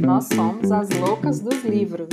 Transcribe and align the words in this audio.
Nós 0.00 0.28
somos 0.34 0.72
as 0.72 0.88
loucas 0.90 1.40
dos 1.40 1.62
livros. 1.64 2.08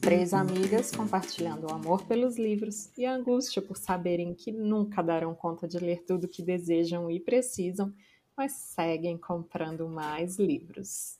Três 0.00 0.34
amigas 0.34 0.90
compartilhando 0.90 1.66
o 1.66 1.72
amor 1.72 2.04
pelos 2.04 2.36
livros 2.36 2.90
e 2.98 3.06
a 3.06 3.14
angústia 3.14 3.62
por 3.62 3.76
saberem 3.76 4.34
que 4.34 4.52
nunca 4.52 5.02
darão 5.02 5.34
conta 5.34 5.66
de 5.66 5.78
ler 5.78 6.04
tudo 6.04 6.28
que 6.28 6.42
desejam 6.42 7.10
e 7.10 7.18
precisam, 7.18 7.92
mas 8.36 8.52
seguem 8.52 9.16
comprando 9.16 9.88
mais 9.88 10.38
livros. 10.38 11.18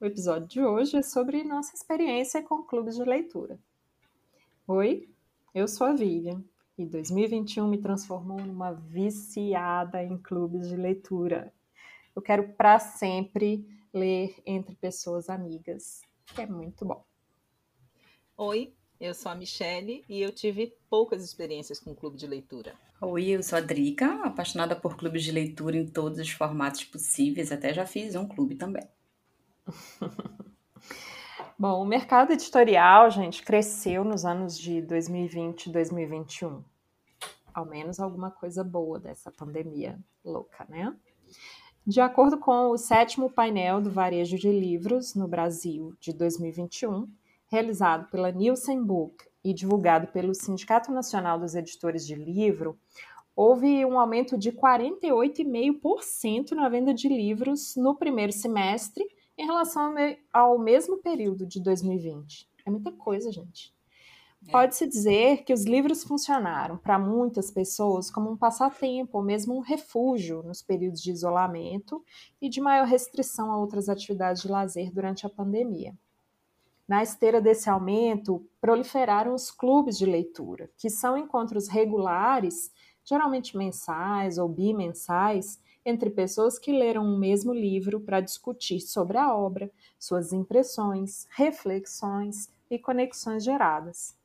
O 0.00 0.06
episódio 0.06 0.48
de 0.48 0.62
hoje 0.62 0.96
é 0.96 1.02
sobre 1.02 1.44
nossa 1.44 1.74
experiência 1.74 2.42
com 2.42 2.62
clubes 2.62 2.96
de 2.96 3.04
leitura. 3.04 3.58
Oi, 4.66 5.08
eu 5.54 5.66
sou 5.66 5.86
a 5.86 5.92
Vivian 5.92 6.42
e 6.80 6.86
2021 6.86 7.68
me 7.68 7.78
transformou 7.78 8.40
numa 8.40 8.72
viciada 8.72 10.02
em 10.02 10.16
clubes 10.16 10.68
de 10.68 10.76
leitura. 10.76 11.52
Eu 12.16 12.22
quero 12.22 12.54
para 12.54 12.78
sempre 12.78 13.68
ler 13.92 14.34
entre 14.46 14.74
pessoas 14.76 15.28
amigas, 15.28 16.02
que 16.26 16.40
é 16.40 16.46
muito 16.46 16.84
bom. 16.84 17.04
Oi, 18.36 18.72
eu 18.98 19.12
sou 19.12 19.30
a 19.30 19.34
Michele 19.34 20.04
e 20.08 20.22
eu 20.22 20.32
tive 20.32 20.74
poucas 20.88 21.22
experiências 21.22 21.78
com 21.78 21.94
clube 21.94 22.16
de 22.16 22.26
leitura. 22.26 22.74
Oi, 23.00 23.28
eu 23.28 23.42
sou 23.42 23.58
a 23.58 23.60
Drica, 23.60 24.22
apaixonada 24.24 24.74
por 24.74 24.96
clubes 24.96 25.22
de 25.22 25.32
leitura 25.32 25.76
em 25.76 25.86
todos 25.86 26.18
os 26.18 26.30
formatos 26.30 26.84
possíveis, 26.84 27.52
até 27.52 27.74
já 27.74 27.86
fiz 27.86 28.14
um 28.14 28.26
clube 28.26 28.54
também. 28.54 28.88
Bom, 31.58 31.82
o 31.82 31.84
mercado 31.84 32.32
editorial, 32.32 33.10
gente, 33.10 33.42
cresceu 33.42 34.02
nos 34.02 34.24
anos 34.24 34.58
de 34.58 34.80
2020 34.80 35.66
e 35.66 35.72
2021. 35.72 36.64
Ao 37.52 37.64
menos 37.64 38.00
alguma 38.00 38.30
coisa 38.30 38.62
boa 38.62 38.98
dessa 38.98 39.30
pandemia 39.30 39.98
louca, 40.24 40.66
né? 40.68 40.96
De 41.86 42.00
acordo 42.00 42.38
com 42.38 42.70
o 42.70 42.76
sétimo 42.76 43.30
painel 43.30 43.80
do 43.80 43.90
varejo 43.90 44.36
de 44.36 44.50
livros 44.50 45.14
no 45.14 45.26
Brasil 45.26 45.94
de 45.98 46.12
2021, 46.12 47.08
realizado 47.48 48.08
pela 48.10 48.30
Nielsen 48.30 48.84
Book 48.84 49.24
e 49.42 49.54
divulgado 49.54 50.06
pelo 50.08 50.34
Sindicato 50.34 50.92
Nacional 50.92 51.38
dos 51.40 51.54
Editores 51.54 52.06
de 52.06 52.14
Livro, 52.14 52.78
houve 53.34 53.84
um 53.86 53.98
aumento 53.98 54.36
de 54.36 54.52
48,5% 54.52 56.50
na 56.52 56.68
venda 56.68 56.92
de 56.92 57.08
livros 57.08 57.74
no 57.76 57.96
primeiro 57.96 58.32
semestre 58.32 59.02
em 59.36 59.46
relação 59.46 59.94
ao 60.32 60.58
mesmo 60.58 60.98
período 60.98 61.46
de 61.46 61.62
2020. 61.62 62.46
É 62.66 62.70
muita 62.70 62.92
coisa, 62.92 63.32
gente. 63.32 63.74
É. 64.48 64.50
Pode-se 64.50 64.86
dizer 64.86 65.44
que 65.44 65.52
os 65.52 65.64
livros 65.64 66.02
funcionaram 66.02 66.78
para 66.78 66.98
muitas 66.98 67.50
pessoas 67.50 68.10
como 68.10 68.30
um 68.30 68.36
passatempo 68.36 69.18
ou 69.18 69.24
mesmo 69.24 69.54
um 69.56 69.60
refúgio 69.60 70.42
nos 70.42 70.62
períodos 70.62 71.02
de 71.02 71.10
isolamento 71.10 72.02
e 72.40 72.48
de 72.48 72.60
maior 72.60 72.86
restrição 72.86 73.52
a 73.52 73.58
outras 73.58 73.88
atividades 73.88 74.42
de 74.42 74.48
lazer 74.48 74.92
durante 74.92 75.26
a 75.26 75.30
pandemia. 75.30 75.94
Na 76.88 77.02
esteira 77.02 77.40
desse 77.40 77.70
aumento, 77.70 78.44
proliferaram 78.60 79.32
os 79.34 79.50
clubes 79.50 79.96
de 79.96 80.06
leitura, 80.06 80.68
que 80.76 80.90
são 80.90 81.16
encontros 81.16 81.68
regulares, 81.68 82.72
geralmente 83.04 83.56
mensais 83.56 84.38
ou 84.38 84.48
bimensais, 84.48 85.60
entre 85.84 86.10
pessoas 86.10 86.58
que 86.58 86.72
leram 86.72 87.04
o 87.04 87.18
mesmo 87.18 87.54
livro 87.54 88.00
para 88.00 88.20
discutir 88.20 88.80
sobre 88.80 89.18
a 89.18 89.32
obra, 89.34 89.70
suas 89.98 90.32
impressões, 90.32 91.28
reflexões 91.30 92.50
e 92.68 92.78
conexões 92.78 93.44
geradas. 93.44 94.19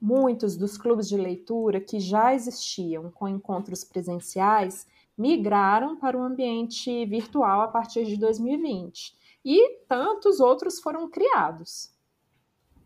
Muitos 0.00 0.56
dos 0.56 0.76
clubes 0.76 1.08
de 1.08 1.16
leitura 1.16 1.80
que 1.80 1.98
já 1.98 2.34
existiam 2.34 3.10
com 3.10 3.28
encontros 3.28 3.84
presenciais 3.84 4.86
migraram 5.16 5.96
para 5.96 6.18
o 6.18 6.22
ambiente 6.22 7.04
virtual 7.06 7.62
a 7.62 7.68
partir 7.68 8.04
de 8.04 8.16
2020 8.16 9.16
e 9.44 9.78
tantos 9.88 10.40
outros 10.40 10.80
foram 10.80 11.08
criados. 11.08 11.94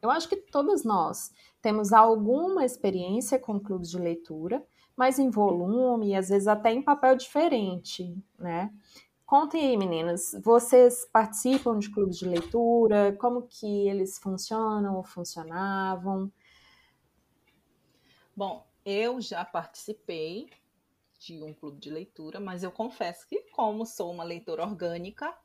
Eu 0.01 0.11
acho 0.11 0.29
que 0.29 0.37
todas 0.37 0.85
nós 0.85 1.33
temos 1.61 1.93
alguma 1.93 2.65
experiência 2.65 3.39
com 3.39 3.59
clubes 3.59 3.91
de 3.91 3.99
leitura 3.99 4.65
mas 5.01 5.19
em 5.19 5.31
volume 5.31 6.09
e 6.09 6.15
às 6.15 6.29
vezes 6.29 6.47
até 6.47 6.71
em 6.71 6.83
papel 6.83 7.17
diferente, 7.17 8.15
né? 8.39 8.71
Contem 9.25 9.69
aí, 9.69 9.77
meninas, 9.79 10.39
vocês 10.45 11.07
participam 11.11 11.79
de 11.79 11.91
clubes 11.91 12.19
de 12.19 12.29
leitura? 12.29 13.17
Como 13.19 13.47
que 13.49 13.89
eles 13.89 14.19
funcionam 14.19 14.97
ou 14.97 15.03
funcionavam? 15.03 16.31
Bom, 18.41 18.67
eu 18.87 19.21
já 19.21 19.45
participei 19.45 20.49
de 21.19 21.43
um 21.43 21.53
clube 21.53 21.79
de 21.79 21.91
leitura, 21.91 22.41
mas 22.41 22.63
eu 22.63 22.73
confesso 22.73 23.29
que, 23.29 23.43
como 23.53 23.85
sou 23.85 24.11
uma 24.11 24.25
leitora 24.25 24.63
orgânica, 24.63 25.37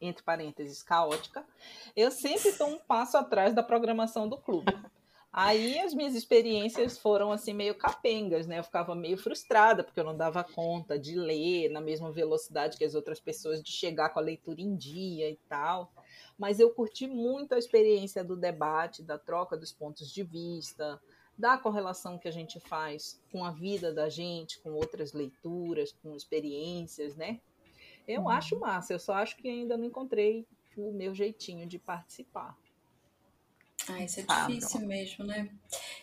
entre 0.00 0.22
parênteses, 0.22 0.84
caótica, 0.84 1.44
eu 1.96 2.12
sempre 2.12 2.50
estou 2.50 2.68
um 2.68 2.78
passo 2.78 3.16
atrás 3.16 3.56
da 3.56 3.62
programação 3.64 4.28
do 4.28 4.38
clube. 4.38 4.72
Aí 5.32 5.80
as 5.80 5.92
minhas 5.92 6.14
experiências 6.14 6.96
foram 6.96 7.32
assim 7.32 7.52
meio 7.52 7.74
capengas, 7.74 8.46
né? 8.46 8.60
Eu 8.60 8.64
ficava 8.64 8.94
meio 8.94 9.18
frustrada 9.18 9.82
porque 9.82 9.98
eu 9.98 10.04
não 10.04 10.16
dava 10.16 10.44
conta 10.44 10.96
de 10.96 11.16
ler 11.16 11.70
na 11.70 11.80
mesma 11.80 12.12
velocidade 12.12 12.78
que 12.78 12.84
as 12.84 12.94
outras 12.94 13.18
pessoas, 13.18 13.60
de 13.64 13.72
chegar 13.72 14.10
com 14.10 14.20
a 14.20 14.22
leitura 14.22 14.60
em 14.60 14.76
dia 14.76 15.28
e 15.28 15.36
tal. 15.48 15.92
Mas 16.38 16.60
eu 16.60 16.70
curti 16.70 17.08
muito 17.08 17.52
a 17.52 17.58
experiência 17.58 18.22
do 18.22 18.36
debate, 18.36 19.02
da 19.02 19.18
troca 19.18 19.56
dos 19.56 19.72
pontos 19.72 20.08
de 20.08 20.22
vista, 20.22 21.00
da 21.38 21.56
correlação 21.56 22.18
que 22.18 22.26
a 22.26 22.32
gente 22.32 22.58
faz 22.58 23.20
com 23.30 23.44
a 23.44 23.52
vida 23.52 23.92
da 23.92 24.08
gente, 24.08 24.58
com 24.60 24.72
outras 24.72 25.12
leituras, 25.12 25.92
com 26.02 26.16
experiências, 26.16 27.14
né? 27.14 27.40
Eu 28.06 28.22
uhum. 28.22 28.28
acho 28.28 28.58
massa, 28.58 28.92
eu 28.92 28.98
só 28.98 29.14
acho 29.14 29.36
que 29.36 29.48
ainda 29.48 29.76
não 29.76 29.84
encontrei 29.84 30.44
o 30.76 30.92
meu 30.92 31.14
jeitinho 31.14 31.66
de 31.66 31.78
participar. 31.78 32.56
Ah, 33.88 34.02
isso 34.02 34.20
é 34.20 34.22
difícil 34.22 34.80
mesmo, 34.80 35.24
né? 35.24 35.48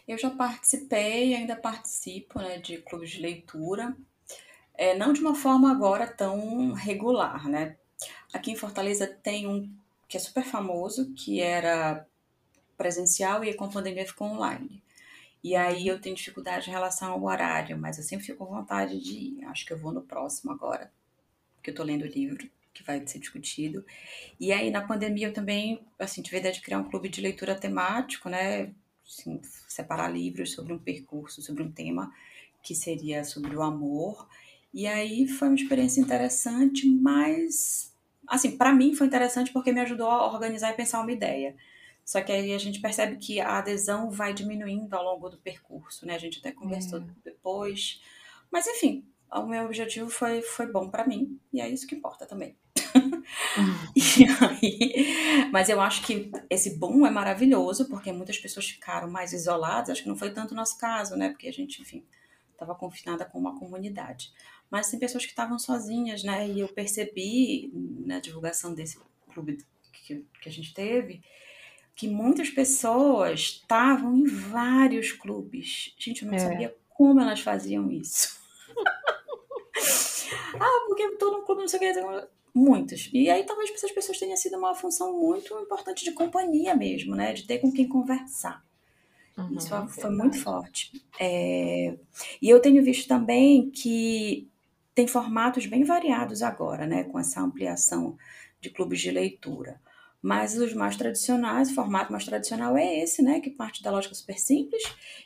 Eu 0.07 0.17
já 0.17 0.29
participei 0.29 1.29
e 1.29 1.35
ainda 1.35 1.55
participo 1.55 2.39
né, 2.39 2.57
de 2.57 2.77
clubes 2.77 3.11
de 3.11 3.19
leitura, 3.19 3.95
é, 4.73 4.95
não 4.95 5.13
de 5.13 5.19
uma 5.19 5.35
forma 5.35 5.71
agora 5.71 6.07
tão 6.07 6.73
regular, 6.73 7.47
né? 7.49 7.77
Aqui 8.33 8.51
em 8.51 8.55
Fortaleza 8.55 9.07
tem 9.07 9.47
um 9.47 9.71
que 10.07 10.17
é 10.17 10.19
super 10.19 10.43
famoso, 10.43 11.13
que 11.13 11.41
era 11.41 12.05
presencial 12.77 13.43
e 13.43 13.53
com 13.53 13.65
a 13.65 13.69
pandemia 13.69 14.05
ficou 14.05 14.27
online. 14.27 14.83
E 15.45 15.55
aí 15.55 15.87
eu 15.87 16.01
tenho 16.01 16.15
dificuldade 16.15 16.67
em 16.67 16.73
relação 16.73 17.11
ao 17.11 17.23
horário, 17.23 17.77
mas 17.77 17.99
eu 17.99 18.03
sempre 18.03 18.25
fico 18.25 18.43
com 18.43 18.55
vontade 18.55 18.99
de 18.99 19.13
ir. 19.15 19.45
Acho 19.45 19.63
que 19.63 19.73
eu 19.73 19.77
vou 19.77 19.91
no 19.91 20.01
próximo 20.01 20.51
agora, 20.51 20.91
porque 21.55 21.69
eu 21.69 21.75
tô 21.75 21.83
lendo 21.83 22.01
o 22.01 22.07
livro 22.07 22.49
que 22.73 22.81
vai 22.81 23.05
ser 23.05 23.19
discutido. 23.19 23.85
E 24.39 24.51
aí, 24.51 24.71
na 24.71 24.81
pandemia, 24.81 25.27
eu 25.27 25.33
também, 25.33 25.85
assim, 25.99 26.23
tive 26.23 26.37
a 26.37 26.39
ideia 26.39 26.53
de 26.55 26.61
criar 26.61 26.79
um 26.79 26.89
clube 26.89 27.09
de 27.09 27.21
leitura 27.21 27.53
temático, 27.53 28.27
né? 28.27 28.73
Assim, 29.07 29.39
separar 29.67 30.11
livros 30.11 30.51
sobre 30.51 30.73
um 30.73 30.79
percurso, 30.79 31.43
sobre 31.43 31.61
um 31.61 31.71
tema 31.71 32.11
que 32.63 32.73
seria 32.73 33.23
sobre 33.23 33.55
o 33.55 33.61
amor. 33.61 34.27
E 34.73 34.87
aí 34.87 35.27
foi 35.27 35.49
uma 35.49 35.55
experiência 35.57 36.01
interessante, 36.01 36.89
mas, 36.89 37.93
assim, 38.27 38.57
para 38.57 38.73
mim 38.73 38.95
foi 38.95 39.05
interessante 39.05 39.53
porque 39.53 39.71
me 39.71 39.81
ajudou 39.81 40.09
a 40.09 40.25
organizar 40.33 40.71
e 40.71 40.75
pensar 40.75 41.01
uma 41.01 41.11
ideia. 41.11 41.55
Só 42.05 42.21
que 42.21 42.31
aí 42.31 42.53
a 42.53 42.57
gente 42.59 42.79
percebe 42.79 43.17
que 43.17 43.41
a 43.41 43.57
adesão 43.57 44.11
vai 44.11 44.31
diminuindo 44.31 44.93
ao 44.93 45.03
longo 45.03 45.27
do 45.27 45.39
percurso, 45.39 46.05
né? 46.05 46.13
A 46.13 46.19
gente 46.19 46.37
até 46.37 46.51
conversou 46.51 46.99
é. 46.99 47.05
depois. 47.23 47.99
Mas, 48.51 48.67
enfim, 48.67 49.03
o 49.33 49.47
meu 49.47 49.65
objetivo 49.65 50.07
foi, 50.07 50.43
foi 50.43 50.71
bom 50.71 50.87
para 50.87 51.07
mim 51.07 51.39
e 51.51 51.59
é 51.59 51.67
isso 51.67 51.87
que 51.87 51.95
importa 51.95 52.27
também. 52.27 52.55
aí, 54.61 55.49
mas 55.51 55.67
eu 55.67 55.81
acho 55.81 56.05
que 56.05 56.31
esse 56.47 56.77
boom 56.77 57.07
é 57.07 57.09
maravilhoso, 57.09 57.89
porque 57.89 58.11
muitas 58.11 58.37
pessoas 58.37 58.69
ficaram 58.69 59.09
mais 59.09 59.33
isoladas. 59.33 59.89
Acho 59.89 60.03
que 60.03 60.09
não 60.09 60.15
foi 60.15 60.31
tanto 60.31 60.51
o 60.51 60.55
nosso 60.55 60.77
caso, 60.77 61.15
né? 61.15 61.29
Porque 61.29 61.47
a 61.47 61.53
gente, 61.53 61.81
enfim, 61.81 62.05
estava 62.51 62.75
confinada 62.75 63.25
com 63.25 63.39
uma 63.39 63.57
comunidade. 63.57 64.31
Mas 64.69 64.91
tem 64.91 64.99
pessoas 64.99 65.25
que 65.25 65.31
estavam 65.31 65.57
sozinhas, 65.57 66.23
né? 66.23 66.47
E 66.47 66.59
eu 66.59 66.67
percebi 66.67 67.71
na 68.05 68.19
divulgação 68.19 68.75
desse 68.75 68.99
clube 69.33 69.57
que, 69.91 70.23
que 70.39 70.49
a 70.49 70.51
gente 70.51 70.71
teve 70.71 71.23
que 71.95 72.07
muitas 72.07 72.49
pessoas 72.49 73.39
estavam 73.39 74.15
em 74.17 74.25
vários 74.25 75.11
clubes. 75.11 75.95
Gente, 75.97 76.23
eu 76.23 76.27
não 76.29 76.35
é. 76.35 76.39
sabia 76.39 76.75
como 76.89 77.21
elas 77.21 77.39
faziam 77.39 77.89
isso. 77.89 78.37
ah, 80.59 80.85
porque 80.87 81.11
todo 81.17 81.37
um 81.37 81.45
clube 81.45 81.61
não 81.61 81.67
sei 81.67 81.79
o 81.79 81.93
que. 81.93 82.27
Muitos. 82.53 83.09
E 83.13 83.29
aí 83.29 83.45
talvez 83.45 83.71
essas 83.71 83.91
pessoas 83.91 84.19
tenha 84.19 84.35
sido 84.35 84.57
uma 84.57 84.75
função 84.75 85.17
muito 85.19 85.53
importante 85.59 86.03
de 86.03 86.11
companhia 86.11 86.75
mesmo, 86.75 87.15
né? 87.15 87.33
De 87.33 87.43
ter 87.43 87.59
com 87.59 87.71
quem 87.71 87.87
conversar. 87.87 88.63
Uhum, 89.37 89.57
Isso 89.57 89.69
foi, 89.69 89.87
foi 89.87 90.09
muito 90.09 90.39
forte. 90.39 91.05
É... 91.19 91.97
E 92.41 92.49
eu 92.49 92.61
tenho 92.61 92.81
visto 92.83 93.07
também 93.07 93.69
que 93.69 94.49
tem 94.93 95.07
formatos 95.07 95.65
bem 95.65 95.83
variados 95.83 96.41
agora, 96.41 96.85
né? 96.85 97.03
Com 97.03 97.19
essa 97.19 97.41
ampliação 97.41 98.17
de 98.61 98.69
clubes 98.69 99.01
de 99.01 99.11
leitura. 99.11 99.81
Mas 100.25 100.57
os 100.57 100.73
mais 100.73 100.95
tradicionais, 100.95 101.69
o 101.69 101.75
formato 101.75 102.11
mais 102.11 102.25
tradicional 102.25 102.75
é 102.75 102.99
esse, 103.03 103.21
né? 103.21 103.39
Que 103.39 103.51
parte 103.51 103.83
da 103.83 103.91
lógica 103.91 104.15
super 104.15 104.39
simples, 104.39 104.81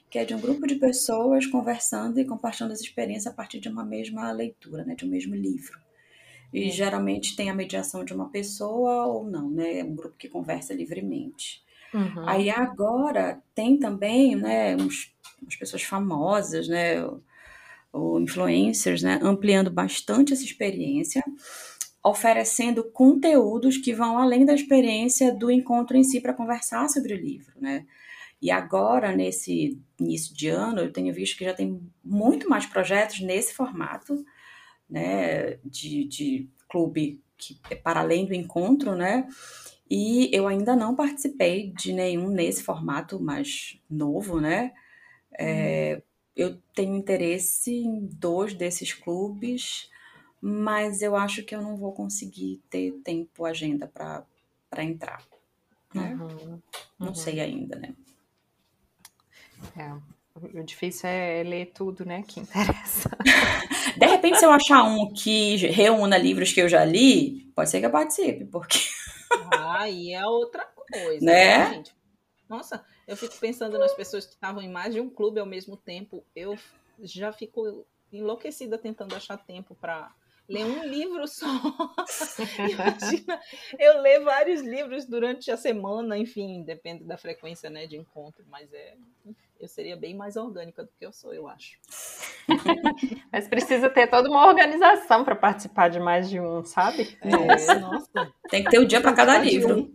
que 0.10 0.20
é 0.20 0.26
de 0.26 0.36
um 0.36 0.42
grupo 0.42 0.68
de 0.68 0.76
pessoas 0.76 1.46
conversando 1.46 2.20
e 2.20 2.26
compartilhando 2.26 2.74
as 2.74 2.82
experiências 2.82 3.28
a 3.28 3.34
partir 3.34 3.62
de 3.62 3.70
uma 3.70 3.86
mesma 3.86 4.30
leitura, 4.34 4.84
né? 4.84 4.96
De 4.96 5.06
um 5.06 5.08
mesmo 5.08 5.34
livro. 5.34 5.80
E 6.54 6.68
é. 6.68 6.70
geralmente 6.70 7.34
tem 7.34 7.50
a 7.50 7.56
mediação 7.56 8.04
de 8.04 8.14
uma 8.14 8.28
pessoa 8.28 9.06
ou 9.06 9.24
não, 9.24 9.50
né? 9.50 9.80
É 9.80 9.84
um 9.86 9.96
grupo 9.96 10.18
que 10.18 10.28
conversa 10.28 10.74
livremente. 10.74 11.64
Uhum. 11.94 12.28
Aí 12.28 12.50
agora 12.50 13.42
tem 13.56 13.80
também, 13.80 14.36
né, 14.36 14.76
uns, 14.76 15.14
umas 15.42 15.56
pessoas 15.56 15.82
famosas, 15.82 16.68
né, 16.68 16.98
ou 17.94 18.20
influencers, 18.20 19.02
né, 19.02 19.18
ampliando 19.24 19.72
bastante 19.72 20.34
essa 20.34 20.44
experiência, 20.44 21.24
oferecendo 22.04 22.84
conteúdos 22.84 23.78
que 23.78 23.94
vão 23.94 24.18
além 24.18 24.46
da 24.46 24.54
experiência 24.54 25.34
do 25.34 25.52
encontro 25.52 25.98
em 25.98 26.04
si 26.04 26.22
para 26.22 26.34
conversar 26.34 26.88
sobre 26.90 27.14
o 27.14 27.18
livro, 27.18 27.54
né? 27.60 27.86
E 28.42 28.50
agora, 28.52 29.14
nesse 29.14 29.78
início 30.00 30.34
de 30.34 30.48
ano, 30.48 30.80
eu 30.80 30.94
tenho 30.94 31.14
visto 31.14 31.38
que 31.38 31.44
já 31.44 31.54
tem 31.54 31.82
muito 32.04 32.50
mais 32.50 32.66
projetos 32.66 33.20
nesse 33.20 33.54
formato, 33.54 34.26
né, 34.90 35.58
de, 35.66 36.06
de 36.06 36.50
clube 36.70 37.22
que 37.38 37.60
é 37.70 37.76
para 37.76 38.00
além 38.00 38.26
do 38.26 38.34
encontro, 38.34 38.96
né? 38.96 39.28
E 39.90 40.30
eu 40.32 40.48
ainda 40.48 40.76
não 40.76 40.96
participei 40.96 41.72
de 41.72 41.94
nenhum 41.94 42.30
nesse 42.30 42.64
formato 42.64 43.20
mais 43.20 43.80
novo, 43.90 44.40
né? 44.40 44.72
É, 45.38 45.96
uhum. 45.96 46.02
eu 46.36 46.62
tenho 46.76 46.96
interesse 46.96 47.72
em 47.72 48.06
dois 48.06 48.54
desses 48.54 48.94
clubes, 48.94 49.90
mas 50.42 51.02
eu 51.02 51.16
acho 51.16 51.44
que 51.44 51.56
eu 51.56 51.62
não 51.62 51.76
vou 51.76 51.92
conseguir 51.92 52.62
ter 52.70 52.94
tempo, 53.04 53.46
agenda 53.46 53.88
para 53.88 54.84
entrar. 54.84 55.24
Né? 55.94 56.16
Uhum. 56.16 56.62
Não 56.98 57.08
uhum. 57.10 57.16
sei 57.16 57.40
ainda, 57.40 57.78
né? 57.78 57.94
É, 59.76 59.92
o 60.36 60.64
difícil 60.64 61.10
é 61.10 61.44
ler 61.44 61.72
tudo, 61.74 62.06
né? 62.06 62.24
Que 62.26 62.40
interessa. 62.40 63.10
De 63.98 64.06
repente, 64.06 64.40
se 64.40 64.46
eu 64.46 64.52
achar 64.52 64.84
um 64.84 65.12
que 65.12 65.58
reúna 65.68 66.18
livros 66.18 66.54
que 66.54 66.62
eu 66.62 66.70
já 66.70 66.86
li, 66.86 67.52
pode 67.56 67.70
ser 67.70 67.80
que 67.80 67.86
eu 67.86 67.92
participe, 67.92 68.46
porque. 68.46 68.80
Aí 69.78 70.14
é 70.14 70.26
outra 70.26 70.66
coisa, 70.92 71.26
né? 71.26 71.70
né? 71.70 71.84
Nossa, 72.48 72.84
eu 73.08 73.18
fico 73.18 73.36
pensando 73.38 73.78
nas 73.78 73.94
pessoas 73.94 74.26
que 74.26 74.34
estavam 74.34 74.62
em 74.62 74.70
mais 74.70 74.94
de 74.94 75.02
um 75.02 75.10
clube 75.10 75.40
ao 75.40 75.46
mesmo 75.46 75.76
tempo. 75.76 76.24
Eu 76.36 76.58
já 77.02 77.32
fico 77.32 77.86
enlouquecida 78.12 78.78
tentando 78.78 79.16
achar 79.16 79.38
tempo 79.38 79.76
para 79.76 80.12
ler 80.50 80.66
um 80.66 80.84
livro 80.84 81.28
só. 81.28 81.48
Imagina, 82.58 83.40
eu 83.78 84.02
ler 84.02 84.20
vários 84.22 84.62
livros 84.62 85.06
durante 85.06 85.52
a 85.52 85.58
semana, 85.58 86.18
enfim, 86.18 86.64
depende 86.64 87.04
da 87.04 87.18
frequência 87.18 87.70
né, 87.70 87.86
de 87.86 87.96
encontro, 87.96 88.44
mas 88.50 88.74
é, 88.74 88.96
eu 89.60 89.68
seria 89.68 89.96
bem 89.96 90.16
mais 90.16 90.36
orgânica 90.36 90.84
do 90.84 90.90
que 90.98 91.06
eu 91.06 91.14
sou, 91.14 91.34
eu 91.34 91.48
acho. 91.48 91.78
Mas 93.32 93.48
precisa 93.48 93.90
ter 93.90 94.08
toda 94.08 94.28
uma 94.28 94.48
organização 94.48 95.24
para 95.24 95.36
participar 95.36 95.90
de 95.90 96.00
mais 96.00 96.30
de 96.30 96.40
um, 96.40 96.64
sabe? 96.64 97.16
É, 97.22 97.76
nossa. 97.76 98.34
Tem 98.50 98.64
que 98.64 98.72
ter 98.72 98.80
o 98.80 98.84
um 98.84 98.86
dia 98.86 99.02
para 99.02 99.14
cada 99.14 99.38
livro. 99.38 99.94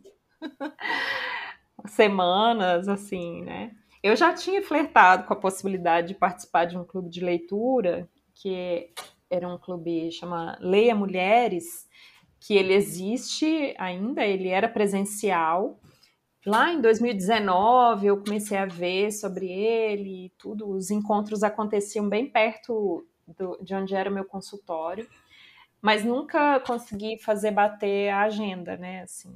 Semanas, 1.87 2.87
assim, 2.87 3.43
né? 3.43 3.73
Eu 4.03 4.15
já 4.15 4.33
tinha 4.33 4.63
flertado 4.63 5.25
com 5.27 5.33
a 5.33 5.37
possibilidade 5.37 6.09
de 6.09 6.15
participar 6.15 6.67
de 6.67 6.77
um 6.77 6.85
clube 6.85 7.09
de 7.09 7.25
leitura, 7.25 8.09
que 8.35 8.93
era 9.31 9.49
um 9.49 9.59
clube 9.59 10.11
chama 10.13 10.57
Leia 10.61 10.95
Mulheres, 10.95 11.89
que 12.41 12.55
ele 12.55 12.75
existe 12.75 13.75
ainda, 13.79 14.25
ele 14.25 14.49
era 14.49 14.69
presencial, 14.69 15.81
Lá 16.47 16.71
em 16.71 16.81
2019 16.81 18.07
eu 18.07 18.23
comecei 18.23 18.59
a 18.59 18.67
ver 18.67 19.11
sobre 19.11 19.51
ele 19.51 20.27
e 20.27 20.29
tudo. 20.37 20.69
Os 20.69 20.91
encontros 20.91 21.43
aconteciam 21.43 22.07
bem 22.07 22.29
perto 22.29 23.07
do, 23.27 23.59
de 23.63 23.75
onde 23.75 23.95
era 23.95 24.11
o 24.11 24.13
meu 24.13 24.27
consultório, 24.27 25.09
mas 25.81 26.05
nunca 26.05 26.61
consegui 26.61 27.19
fazer 27.19 27.51
bater 27.51 28.11
a 28.11 28.23
agenda, 28.23 28.77
né? 28.77 29.03
Assim, 29.03 29.35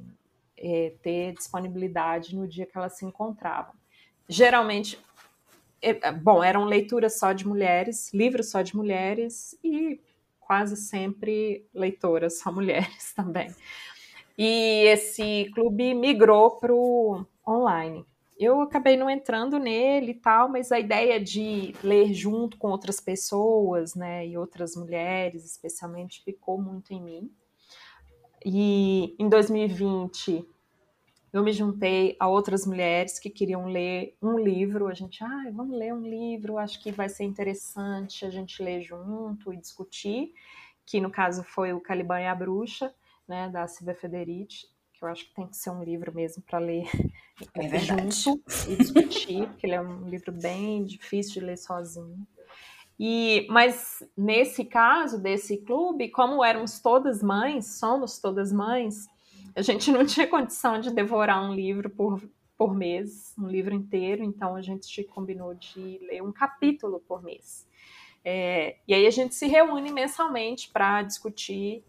é, 0.55 0.93
ter 1.01 1.33
disponibilidade 1.33 2.35
no 2.35 2.47
dia 2.47 2.67
que 2.67 2.77
elas 2.77 2.95
se 2.95 3.05
encontravam. 3.05 3.73
Geralmente, 4.27 4.99
bom, 6.21 6.43
eram 6.43 6.65
leituras 6.65 7.17
só 7.17 7.33
de 7.33 7.47
mulheres, 7.47 8.13
livros 8.13 8.51
só 8.51 8.61
de 8.61 8.75
mulheres 8.75 9.57
e 9.63 9.99
quase 10.39 10.75
sempre 10.75 11.65
leitoras 11.73 12.39
só 12.39 12.51
mulheres 12.53 13.13
também. 13.13 13.53
E 14.37 14.85
esse 14.85 15.49
clube 15.53 15.93
migrou 15.93 16.51
para 16.51 16.73
o 16.73 17.25
online. 17.47 18.05
Eu 18.39 18.61
acabei 18.61 18.95
não 18.95 19.09
entrando 19.09 19.59
nele 19.59 20.11
e 20.11 20.15
tal, 20.15 20.47
mas 20.47 20.71
a 20.71 20.79
ideia 20.79 21.19
de 21.19 21.75
ler 21.83 22.13
junto 22.13 22.57
com 22.57 22.69
outras 22.69 23.01
pessoas, 23.01 23.95
né, 23.95 24.25
e 24.25 24.37
outras 24.37 24.77
mulheres, 24.77 25.43
especialmente, 25.43 26.23
ficou 26.23 26.59
muito 26.61 26.93
em 26.93 27.01
mim. 27.01 27.31
E 28.45 29.13
em 29.19 29.27
2020 29.27 30.47
eu 31.31 31.43
me 31.43 31.51
juntei 31.51 32.15
a 32.19 32.27
outras 32.27 32.65
mulheres 32.65 33.19
que 33.19 33.29
queriam 33.29 33.65
ler 33.67 34.15
um 34.21 34.37
livro. 34.37 34.87
A 34.87 34.93
gente, 34.93 35.23
ah, 35.23 35.49
vamos 35.53 35.77
ler 35.77 35.93
um 35.93 36.01
livro, 36.01 36.57
acho 36.57 36.81
que 36.81 36.91
vai 36.91 37.09
ser 37.09 37.23
interessante 37.23 38.25
a 38.25 38.29
gente 38.29 38.61
ler 38.63 38.81
junto 38.81 39.53
e 39.53 39.57
discutir. 39.57 40.33
Que 40.85 40.99
no 40.99 41.11
caso 41.11 41.43
foi 41.43 41.71
o 41.73 41.79
Caliban 41.79 42.19
e 42.19 42.27
a 42.27 42.33
Bruxa 42.33 42.93
né, 43.27 43.47
da 43.47 43.67
Silvia 43.67 43.93
Federici, 43.93 44.65
que 44.93 45.05
eu 45.05 45.07
acho 45.07 45.25
que 45.25 45.35
tem 45.35 45.47
que 45.47 45.55
ser 45.55 45.69
um 45.69 45.83
livro 45.83 46.13
mesmo 46.13 46.41
para 46.41 46.57
ler 46.57 46.85
é 47.55 47.79
junto 47.79 48.41
e 48.67 48.75
discutir, 48.75 49.47
porque 49.47 49.67
ele 49.67 49.75
é 49.75 49.81
um 49.81 50.09
livro 50.09 50.31
bem 50.31 50.83
difícil 50.83 51.33
de 51.33 51.41
ler 51.41 51.57
sozinho. 51.57 52.27
E, 52.99 53.47
mas 53.49 54.03
nesse 54.17 54.65
caso 54.65 55.21
desse 55.21 55.57
clube, 55.57 56.09
como 56.09 56.43
éramos 56.43 56.81
todas 56.81 57.23
mães, 57.23 57.77
somos 57.79 58.19
todas 58.19 58.51
mães, 58.51 59.07
a 59.59 59.61
gente 59.61 59.91
não 59.91 60.05
tinha 60.05 60.25
condição 60.25 60.79
de 60.79 60.89
devorar 60.89 61.43
um 61.43 61.53
livro 61.53 61.89
por, 61.89 62.21
por 62.57 62.73
mês, 62.73 63.35
um 63.37 63.45
livro 63.45 63.75
inteiro, 63.75 64.23
então 64.23 64.55
a 64.55 64.61
gente 64.61 65.03
combinou 65.03 65.53
de 65.53 65.99
ler 66.01 66.23
um 66.23 66.31
capítulo 66.31 67.01
por 67.01 67.21
mês. 67.21 67.67
É, 68.23 68.77
e 68.87 68.93
aí 68.93 69.05
a 69.05 69.09
gente 69.09 69.35
se 69.35 69.47
reúne 69.47 69.91
mensalmente 69.91 70.69
para 70.69 71.01
discutir 71.01 71.83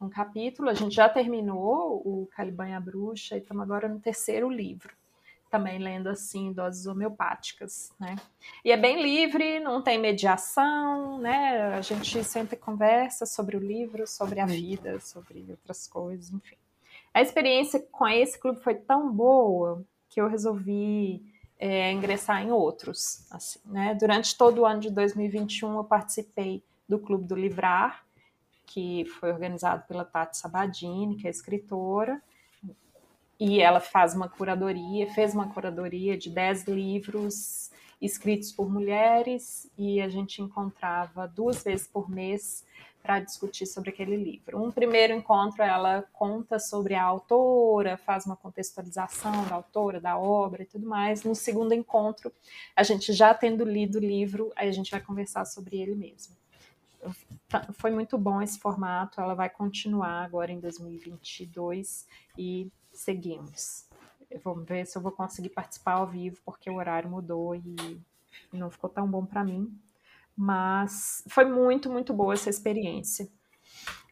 um 0.00 0.08
capítulo. 0.08 0.70
A 0.70 0.74
gente 0.74 0.94
já 0.94 1.06
terminou 1.06 2.00
o 2.06 2.26
Caliban 2.34 2.70
e 2.70 2.72
a 2.72 2.80
Bruxa 2.80 3.34
e 3.36 3.40
estamos 3.40 3.62
agora 3.62 3.86
no 3.86 4.00
terceiro 4.00 4.48
livro. 4.48 4.94
Também 5.50 5.78
lendo 5.78 6.08
assim 6.08 6.54
doses 6.54 6.86
homeopáticas, 6.86 7.92
né? 8.00 8.16
E 8.64 8.72
é 8.72 8.78
bem 8.78 9.02
livre, 9.02 9.60
não 9.60 9.82
tem 9.82 9.98
mediação, 9.98 11.18
né? 11.18 11.74
A 11.74 11.82
gente 11.82 12.24
sempre 12.24 12.56
conversa 12.56 13.26
sobre 13.26 13.58
o 13.58 13.60
livro, 13.60 14.06
sobre 14.06 14.40
a 14.40 14.46
vida, 14.46 14.98
sobre 15.00 15.44
outras 15.50 15.86
coisas, 15.86 16.32
enfim. 16.32 16.56
A 17.14 17.22
experiência 17.22 17.78
com 17.92 18.08
esse 18.08 18.36
clube 18.36 18.60
foi 18.60 18.74
tão 18.74 19.12
boa 19.12 19.84
que 20.10 20.20
eu 20.20 20.26
resolvi 20.26 21.24
é, 21.56 21.92
ingressar 21.92 22.42
em 22.42 22.50
outros. 22.50 23.24
Assim, 23.30 23.60
né? 23.66 23.94
Durante 23.94 24.36
todo 24.36 24.62
o 24.62 24.66
ano 24.66 24.80
de 24.80 24.90
2021 24.90 25.76
eu 25.76 25.84
participei 25.84 26.64
do 26.88 26.98
Clube 26.98 27.24
do 27.24 27.36
Livrar, 27.36 28.04
que 28.66 29.04
foi 29.04 29.30
organizado 29.30 29.84
pela 29.86 30.04
Tati 30.04 30.36
Sabadini, 30.36 31.16
que 31.16 31.28
é 31.28 31.30
escritora, 31.30 32.20
e 33.38 33.60
ela 33.60 33.80
faz 33.80 34.14
uma 34.14 34.28
curadoria, 34.28 35.08
fez 35.12 35.34
uma 35.34 35.52
curadoria 35.52 36.18
de 36.18 36.30
10 36.30 36.64
livros 36.64 37.70
escritos 38.00 38.50
por 38.50 38.68
mulheres, 38.68 39.70
e 39.78 40.00
a 40.00 40.08
gente 40.08 40.42
encontrava 40.42 41.28
duas 41.28 41.62
vezes 41.62 41.86
por 41.86 42.10
mês 42.10 42.64
para 43.04 43.20
discutir 43.20 43.66
sobre 43.66 43.90
aquele 43.90 44.16
livro. 44.16 44.64
Um 44.64 44.72
primeiro 44.72 45.12
encontro, 45.12 45.62
ela 45.62 46.02
conta 46.10 46.58
sobre 46.58 46.94
a 46.94 47.04
autora, 47.04 47.98
faz 47.98 48.24
uma 48.24 48.34
contextualização 48.34 49.44
da 49.44 49.56
autora, 49.56 50.00
da 50.00 50.16
obra 50.16 50.62
e 50.62 50.66
tudo 50.66 50.86
mais. 50.86 51.22
No 51.22 51.34
segundo 51.34 51.74
encontro, 51.74 52.32
a 52.74 52.82
gente 52.82 53.12
já 53.12 53.34
tendo 53.34 53.62
lido 53.62 53.96
o 53.96 54.00
livro, 54.00 54.50
aí 54.56 54.70
a 54.70 54.72
gente 54.72 54.90
vai 54.90 55.02
conversar 55.02 55.44
sobre 55.44 55.76
ele 55.76 55.94
mesmo. 55.94 56.34
Tá, 57.46 57.68
foi 57.74 57.90
muito 57.90 58.16
bom 58.16 58.40
esse 58.40 58.58
formato, 58.58 59.20
ela 59.20 59.34
vai 59.34 59.50
continuar 59.50 60.24
agora 60.24 60.50
em 60.50 60.58
2022 60.58 62.06
e 62.38 62.72
seguimos. 62.90 63.84
Vamos 64.42 64.66
ver 64.66 64.86
se 64.86 64.96
eu 64.96 65.02
vou 65.02 65.12
conseguir 65.12 65.50
participar 65.50 65.96
ao 65.96 66.06
vivo, 66.06 66.38
porque 66.42 66.70
o 66.70 66.76
horário 66.76 67.10
mudou 67.10 67.54
e 67.54 68.00
não 68.50 68.70
ficou 68.70 68.88
tão 68.88 69.06
bom 69.06 69.26
para 69.26 69.44
mim. 69.44 69.78
Mas 70.36 71.22
foi 71.28 71.44
muito, 71.44 71.90
muito 71.90 72.12
boa 72.12 72.34
essa 72.34 72.50
experiência. 72.50 73.28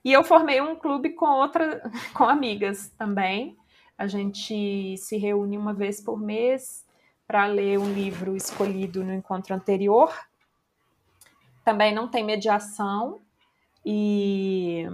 E 0.05 0.12
eu 0.12 0.25
formei 0.25 0.61
um 0.61 0.76
clube 0.76 1.11
com 1.11 1.26
outra, 1.26 1.83
com 2.14 2.25
amigas 2.25 2.88
também. 2.99 3.57
A 3.97 4.07
gente 4.07 4.97
se 4.97 5.17
reúne 5.17 5.57
uma 5.57 5.73
vez 5.73 6.00
por 6.00 6.19
mês 6.19 6.85
para 7.26 7.47
ler 7.47 7.79
um 7.79 7.93
livro 7.93 8.37
escolhido 8.37 9.05
no 9.05 9.12
encontro 9.12 9.55
anterior 9.55 10.12
também 11.64 11.95
não 11.95 12.09
tem 12.09 12.25
mediação 12.25 13.21
e 13.85 14.87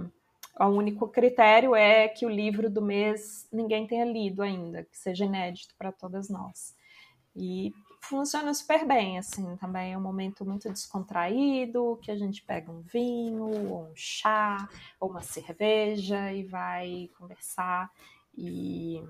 o 0.59 0.65
único 0.65 1.07
critério 1.07 1.75
é 1.75 2.07
que 2.07 2.25
o 2.25 2.29
livro 2.29 2.69
do 2.69 2.81
mês 2.81 3.47
ninguém 3.51 3.87
tenha 3.87 4.05
lido 4.05 4.41
ainda, 4.41 4.83
que 4.83 4.97
seja 4.97 5.25
inédito 5.25 5.73
para 5.77 5.91
todas 5.91 6.29
nós. 6.29 6.75
E 7.35 7.73
funciona 8.01 8.53
super 8.53 8.85
bem, 8.85 9.17
assim, 9.17 9.55
também 9.57 9.93
é 9.93 9.97
um 9.97 10.01
momento 10.01 10.45
muito 10.45 10.69
descontraído, 10.69 11.99
que 12.01 12.11
a 12.11 12.15
gente 12.15 12.41
pega 12.41 12.71
um 12.71 12.81
vinho, 12.81 13.69
ou 13.69 13.83
um 13.83 13.95
chá, 13.95 14.67
ou 14.99 15.09
uma 15.09 15.21
cerveja 15.21 16.31
e 16.31 16.43
vai 16.43 17.09
conversar 17.17 17.91
e 18.37 19.03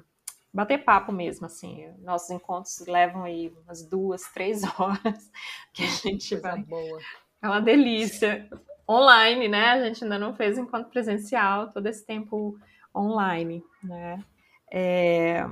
bater 0.54 0.84
papo 0.84 1.12
mesmo, 1.12 1.46
assim. 1.46 1.88
Nossos 2.00 2.30
encontros 2.32 2.80
levam 2.88 3.24
aí 3.24 3.54
umas 3.64 3.84
duas, 3.84 4.24
três 4.34 4.62
horas 4.80 5.32
que 5.74 5.84
a 5.84 5.88
gente 5.88 6.30
Coisa 6.30 6.42
vai. 6.42 6.64
Boa. 6.64 7.00
É 7.42 7.48
uma 7.48 7.62
delícia. 7.62 8.50
Online, 8.88 9.48
né? 9.48 9.66
A 9.70 9.86
gente 9.86 10.04
ainda 10.04 10.18
não 10.18 10.34
fez 10.34 10.58
encontro 10.58 10.90
presencial, 10.90 11.72
todo 11.72 11.86
esse 11.86 12.04
tempo 12.04 12.60
online, 12.96 13.64
né? 13.84 14.24
É 14.72 15.46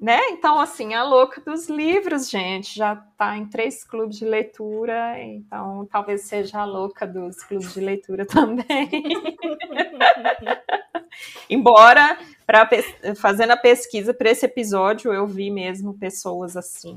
né? 0.00 0.18
Então, 0.30 0.60
assim, 0.60 0.94
a 0.94 1.02
louca 1.02 1.40
dos 1.40 1.68
livros, 1.68 2.30
gente, 2.30 2.76
já 2.76 2.94
está 2.94 3.36
em 3.36 3.46
três 3.46 3.84
clubes 3.84 4.18
de 4.18 4.24
leitura, 4.24 5.22
então 5.22 5.86
talvez 5.90 6.22
seja 6.22 6.60
a 6.60 6.64
louca 6.64 7.06
dos 7.06 7.42
clubes 7.42 7.74
de 7.74 7.80
leitura 7.80 8.26
também. 8.26 8.88
Embora, 11.48 12.18
pra, 12.46 12.68
fazendo 13.16 13.52
a 13.52 13.56
pesquisa 13.56 14.12
para 14.12 14.30
esse 14.30 14.44
episódio, 14.44 15.12
eu 15.12 15.26
vi 15.26 15.50
mesmo 15.50 15.94
pessoas 15.94 16.56
assim, 16.56 16.96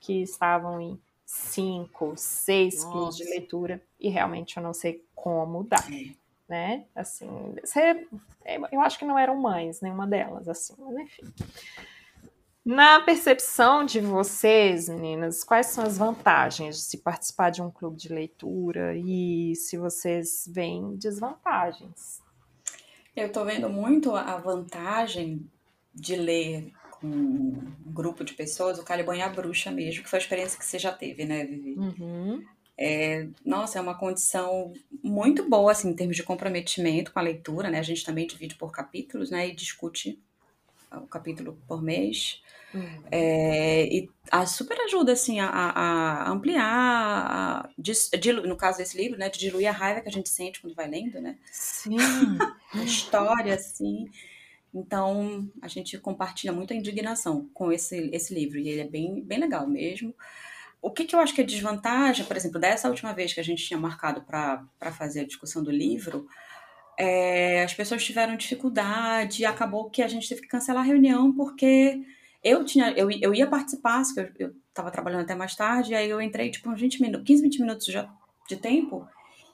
que 0.00 0.22
estavam 0.22 0.80
em 0.80 0.98
cinco, 1.26 2.14
seis 2.16 2.76
Nossa. 2.76 2.90
clubes 2.90 3.16
de 3.16 3.24
leitura, 3.24 3.82
e 4.00 4.08
realmente 4.08 4.56
eu 4.56 4.62
não 4.62 4.72
sei 4.72 5.04
como 5.14 5.64
dá. 5.64 5.84
É. 5.92 6.16
Né? 6.48 6.86
Assim, 6.94 7.28
você, 7.62 8.06
eu 8.72 8.80
acho 8.80 8.98
que 8.98 9.04
não 9.04 9.18
eram 9.18 9.36
mães, 9.36 9.82
nenhuma 9.82 10.06
delas, 10.06 10.48
assim, 10.48 10.72
mas 10.78 10.96
enfim. 10.96 11.24
Na 12.68 13.00
percepção 13.00 13.82
de 13.82 13.98
vocês, 13.98 14.90
meninas, 14.90 15.42
quais 15.42 15.68
são 15.68 15.82
as 15.82 15.96
vantagens 15.96 16.76
de 16.76 16.82
se 16.82 16.98
participar 16.98 17.48
de 17.48 17.62
um 17.62 17.70
clube 17.70 17.96
de 17.96 18.10
leitura 18.10 18.94
e 18.94 19.54
se 19.56 19.78
vocês 19.78 20.46
veem 20.52 20.94
desvantagens? 20.96 22.20
Eu 23.16 23.28
estou 23.28 23.46
vendo 23.46 23.70
muito 23.70 24.14
a 24.14 24.36
vantagem 24.36 25.48
de 25.94 26.14
ler 26.14 26.70
com 26.90 27.06
um 27.06 27.72
grupo 27.86 28.22
de 28.22 28.34
pessoas, 28.34 28.78
o 28.78 28.84
Caliban 28.84 29.16
e 29.16 29.22
a 29.22 29.30
Bruxa 29.30 29.70
mesmo, 29.70 30.02
que 30.02 30.10
foi 30.10 30.18
a 30.18 30.22
experiência 30.22 30.58
que 30.58 30.66
você 30.66 30.78
já 30.78 30.92
teve, 30.92 31.24
né, 31.24 31.46
Vivi? 31.46 31.74
Uhum. 31.74 32.44
É, 32.76 33.26
nossa, 33.46 33.78
é 33.78 33.80
uma 33.80 33.98
condição 33.98 34.74
muito 35.02 35.48
boa, 35.48 35.72
assim, 35.72 35.88
em 35.88 35.96
termos 35.96 36.16
de 36.16 36.22
comprometimento 36.22 37.14
com 37.14 37.18
a 37.18 37.22
leitura, 37.22 37.70
né? 37.70 37.78
A 37.78 37.82
gente 37.82 38.04
também 38.04 38.26
divide 38.26 38.56
por 38.56 38.70
capítulos, 38.70 39.30
né? 39.30 39.48
E 39.48 39.54
discute 39.54 40.20
o 40.92 41.06
capítulo 41.06 41.58
por 41.66 41.82
mês. 41.82 42.42
Uhum. 42.74 43.02
É, 43.10 43.86
e 43.86 44.10
a 44.30 44.44
super 44.44 44.78
ajuda 44.82 45.12
assim 45.12 45.40
a, 45.40 45.48
a 45.48 46.30
ampliar, 46.30 46.64
a, 46.64 47.70
dilu, 48.18 48.46
no 48.46 48.56
caso 48.56 48.78
desse 48.78 48.96
livro, 48.96 49.18
né, 49.18 49.30
de 49.30 49.38
diluir 49.38 49.68
a 49.68 49.72
raiva 49.72 50.00
que 50.02 50.08
a 50.08 50.12
gente 50.12 50.28
sente 50.28 50.60
quando 50.60 50.74
vai 50.74 50.88
lendo, 50.88 51.20
né? 51.20 51.38
Sim. 51.50 51.96
a 52.74 52.82
história, 52.82 53.54
assim. 53.54 54.10
Então 54.72 55.50
a 55.62 55.68
gente 55.68 55.98
compartilha 55.98 56.52
muito 56.52 56.72
a 56.72 56.76
indignação 56.76 57.48
com 57.54 57.72
esse, 57.72 58.10
esse 58.12 58.34
livro 58.34 58.58
e 58.58 58.68
ele 58.68 58.80
é 58.82 58.88
bem, 58.88 59.22
bem 59.22 59.38
legal 59.38 59.66
mesmo. 59.66 60.14
O 60.80 60.90
que, 60.90 61.04
que 61.04 61.14
eu 61.14 61.20
acho 61.20 61.34
que 61.34 61.40
é 61.40 61.44
desvantagem, 61.44 62.24
por 62.24 62.36
exemplo, 62.36 62.60
dessa 62.60 62.88
última 62.88 63.12
vez 63.12 63.32
que 63.32 63.40
a 63.40 63.44
gente 63.44 63.64
tinha 63.64 63.78
marcado 63.78 64.22
para 64.22 64.92
fazer 64.92 65.20
a 65.20 65.26
discussão 65.26 65.62
do 65.62 65.72
livro, 65.72 66.28
é, 66.98 67.62
as 67.62 67.72
pessoas 67.72 68.04
tiveram 68.04 68.36
dificuldade 68.36 69.44
acabou 69.44 69.88
que 69.88 70.02
a 70.02 70.08
gente 70.08 70.28
teve 70.28 70.42
que 70.42 70.48
cancelar 70.48 70.82
a 70.82 70.86
reunião 70.86 71.32
porque 71.32 72.02
eu 72.42 72.64
tinha, 72.64 72.90
eu, 72.92 73.10
eu 73.10 73.34
ia 73.34 73.46
participar, 73.46 74.02
porque 74.14 74.44
eu, 74.44 74.54
estava 74.68 74.90
trabalhando 74.90 75.22
até 75.22 75.34
mais 75.34 75.56
tarde, 75.56 75.92
e 75.92 75.94
aí 75.94 76.08
eu 76.08 76.20
entrei, 76.20 76.50
tipo, 76.50 76.70
uns 76.70 76.80
20 76.80 77.00
minutos, 77.02 77.26
15, 77.26 77.42
20 77.42 77.60
minutos 77.60 77.86
já 77.86 78.08
de 78.48 78.56
tempo, 78.56 79.06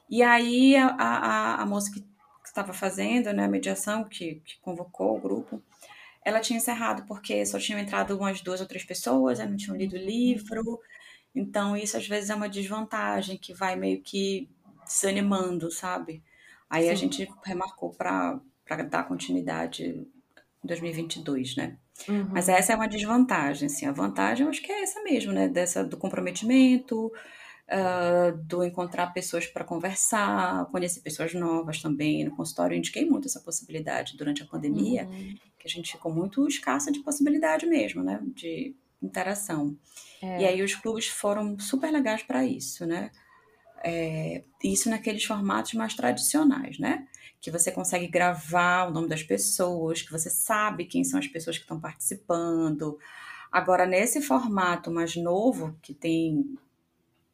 e 0.09 0.21
aí 0.21 0.75
a, 0.75 0.87
a, 0.89 1.61
a 1.61 1.65
moça 1.65 1.91
que 1.91 2.03
estava 2.45 2.73
fazendo, 2.73 3.33
né, 3.33 3.45
a 3.45 3.49
mediação, 3.49 4.03
que, 4.03 4.35
que 4.45 4.59
convocou 4.61 5.17
o 5.17 5.19
grupo, 5.19 5.61
ela 6.23 6.39
tinha 6.39 6.57
encerrado, 6.57 7.05
porque 7.07 7.45
só 7.45 7.59
tinham 7.59 7.79
entrado 7.79 8.17
umas 8.17 8.41
duas 8.41 8.61
ou 8.61 8.67
três 8.67 8.83
pessoas, 8.83 9.39
não 9.39 9.57
tinham 9.57 9.75
lido 9.75 9.95
o 9.95 9.99
livro, 9.99 10.79
então 11.33 11.75
isso 11.75 11.97
às 11.97 12.07
vezes 12.07 12.29
é 12.29 12.35
uma 12.35 12.49
desvantagem, 12.49 13.37
que 13.37 13.53
vai 13.53 13.75
meio 13.75 14.01
que 14.01 14.47
desanimando, 14.85 15.71
sabe? 15.71 16.23
Aí 16.75 16.83
Sim. 16.83 16.89
a 16.89 16.95
gente 16.95 17.29
remarcou 17.45 17.91
para 17.91 18.41
dar 18.89 19.07
continuidade 19.07 19.85
em 19.85 20.67
2022, 20.67 21.55
né? 21.55 21.77
Uhum. 22.09 22.27
Mas 22.31 22.49
essa 22.49 22.73
é 22.73 22.75
uma 22.75 22.87
desvantagem, 22.87 23.67
assim. 23.67 23.85
A 23.85 23.93
vantagem, 23.93 24.43
eu 24.43 24.49
acho 24.49 24.61
que 24.61 24.69
é 24.69 24.83
essa 24.83 25.01
mesmo, 25.01 25.31
né? 25.31 25.47
Dessa, 25.47 25.85
do 25.85 25.95
comprometimento, 25.95 27.07
uh, 27.07 28.37
do 28.43 28.61
encontrar 28.61 29.13
pessoas 29.13 29.47
para 29.47 29.63
conversar, 29.63 30.65
conhecer 30.65 30.99
pessoas 30.99 31.33
novas 31.33 31.81
também. 31.81 32.25
No 32.25 32.35
consultório 32.35 32.75
eu 32.75 32.79
indiquei 32.79 33.05
muito 33.05 33.29
essa 33.29 33.39
possibilidade 33.39 34.17
durante 34.17 34.43
a 34.43 34.45
pandemia, 34.45 35.05
uhum. 35.05 35.33
que 35.57 35.67
a 35.67 35.69
gente 35.69 35.93
ficou 35.93 36.13
muito 36.13 36.45
escassa 36.45 36.91
de 36.91 36.99
possibilidade 36.99 37.65
mesmo, 37.65 38.03
né? 38.03 38.19
De 38.35 38.75
interação. 39.01 39.77
É. 40.21 40.41
E 40.41 40.45
aí 40.45 40.61
os 40.61 40.75
clubes 40.75 41.07
foram 41.07 41.57
super 41.57 41.89
legais 41.89 42.21
para 42.21 42.43
isso, 42.43 42.85
né? 42.85 43.11
É, 43.87 44.43
isso 44.63 44.89
naqueles 44.89 45.23
formatos 45.23 45.73
mais 45.73 45.93
tradicionais, 45.93 46.79
né? 46.79 47.07
que 47.45 47.51
você 47.51 47.71
consegue 47.71 48.07
gravar 48.07 48.87
o 48.87 48.91
nome 48.91 49.07
das 49.07 49.21
pessoas, 49.21 50.01
que 50.01 50.11
você 50.11 50.31
sabe 50.31 50.85
quem 50.85 51.03
são 51.03 51.19
as 51.19 51.27
pessoas 51.27 51.57
que 51.57 51.63
estão 51.63 51.79
participando. 51.79 52.97
Agora, 53.51 53.85
nesse 53.85 54.19
formato 54.19 54.89
mais 54.89 55.15
novo 55.15 55.77
que 55.79 55.93
tem 55.93 56.57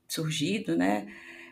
surgido, 0.09 0.75
né, 0.75 1.07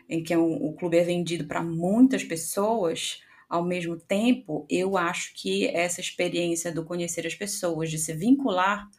em 0.06 0.22
que 0.22 0.34
é 0.34 0.38
um, 0.38 0.62
o 0.62 0.74
clube 0.74 0.98
é 0.98 1.02
vendido 1.02 1.46
para 1.46 1.62
muitas 1.62 2.22
pessoas 2.22 3.22
ao 3.48 3.64
mesmo 3.64 3.96
tempo, 3.96 4.66
eu 4.68 4.94
acho 4.94 5.32
que 5.34 5.66
essa 5.68 6.02
experiência 6.02 6.70
do 6.70 6.84
conhecer 6.84 7.26
as 7.26 7.34
pessoas, 7.34 7.90
de 7.90 7.96
se 7.96 8.12
vincular 8.12 8.90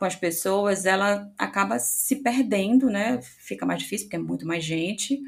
com 0.00 0.06
as 0.06 0.16
pessoas, 0.16 0.86
ela 0.86 1.30
acaba 1.36 1.78
se 1.78 2.16
perdendo, 2.16 2.88
né? 2.88 3.20
Fica 3.20 3.66
mais 3.66 3.82
difícil 3.82 4.06
porque 4.06 4.16
é 4.16 4.18
muito 4.18 4.46
mais 4.46 4.64
gente. 4.64 5.20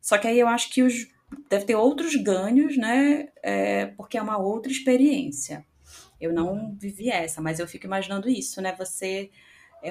Só 0.00 0.16
que 0.16 0.28
aí 0.28 0.38
eu 0.38 0.46
acho 0.46 0.70
que 0.70 0.80
os 0.80 1.08
deve 1.50 1.64
ter 1.64 1.74
outros 1.74 2.14
ganhos, 2.14 2.76
né? 2.76 3.30
É, 3.42 3.86
porque 3.86 4.16
é 4.16 4.22
uma 4.22 4.38
outra 4.38 4.70
experiência. 4.70 5.66
Eu 6.20 6.32
não 6.32 6.72
vivi 6.78 7.10
essa, 7.10 7.42
mas 7.42 7.58
eu 7.58 7.66
fico 7.66 7.84
imaginando 7.84 8.28
isso, 8.28 8.62
né? 8.62 8.72
Você. 8.78 9.28
É, 9.82 9.90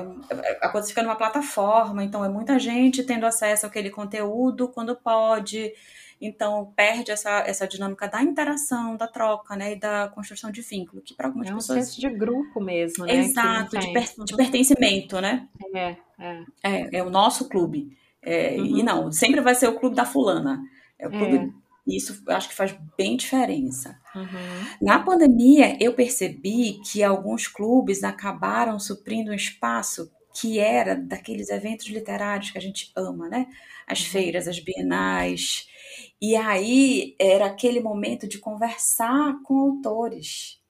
a 0.62 0.70
coisa 0.70 0.88
fica 0.88 1.04
numa 1.04 1.18
plataforma, 1.18 2.02
então 2.02 2.24
é 2.24 2.30
muita 2.30 2.58
gente 2.58 3.04
tendo 3.04 3.26
acesso 3.26 3.66
àquele 3.66 3.90
conteúdo 3.90 4.70
quando 4.70 4.96
pode. 4.96 5.74
Então 6.22 6.72
perde 6.75 7.10
essa, 7.10 7.40
essa 7.40 7.68
dinâmica 7.68 8.08
da 8.08 8.22
interação, 8.22 8.96
da 8.96 9.08
troca, 9.08 9.56
né? 9.56 9.74
E 9.74 9.75
da 9.75 10.08
construção 10.10 10.51
de 10.51 10.62
vínculo, 10.62 11.01
que 11.01 11.16
para 11.16 11.28
algumas 11.28 11.50
é 11.50 11.51
um 11.51 11.56
pessoas. 11.56 11.86
senso 11.86 12.00
de 12.00 12.10
grupo 12.10 12.62
mesmo, 12.62 13.06
né? 13.06 13.16
Exato, 13.16 13.80
de, 13.80 13.92
per, 13.92 14.06
de 14.24 14.36
pertencimento, 14.36 15.20
né? 15.20 15.48
É, 15.74 15.96
é. 16.20 16.44
É, 16.63 16.98
é 16.98 17.04
o 17.04 17.10
nosso 17.10 17.50
clube. 17.50 17.98
É, 18.22 18.56
uhum. 18.56 18.78
E 18.78 18.84
não, 18.84 19.12
sempre 19.12 19.42
vai 19.42 19.56
ser 19.56 19.68
o 19.68 19.80
clube 19.80 19.96
da 19.96 20.06
fulana. 20.06 20.62
É 21.00 21.08
o 21.08 21.12
clube. 21.12 21.38
É. 21.38 21.62
Isso 21.88 22.22
acho 22.28 22.50
que 22.50 22.56
faz 22.56 22.75
bem 22.96 23.18
diferença. 23.18 24.00
Uhum. 24.16 24.66
Na 24.80 25.00
pandemia, 25.00 25.75
eu 25.84 25.94
percebi 25.94 26.80
que 26.86 27.04
alguns 27.04 27.48
clubes 27.48 28.04
acabaram 28.04 28.80
suprindo 28.80 29.32
um 29.32 29.34
espaço 29.34 30.12
que 30.34 30.60
era 30.60 30.96
daqueles 30.96 31.50
eventos 31.50 31.88
literários 31.88 32.52
que 32.52 32.58
a 32.58 32.62
gente 32.62 32.92
ama, 32.96 33.28
né? 33.28 33.48
As 33.88 34.02
uhum. 34.02 34.12
feiras, 34.12 34.48
as 34.48 34.60
bienais. 34.60 35.68
E 36.22 36.36
aí 36.36 37.16
era 37.20 37.46
aquele 37.46 37.80
momento 37.80 38.28
de 38.28 38.38
conversar 38.38 39.42
com 39.44 39.58
autores. 39.58 40.62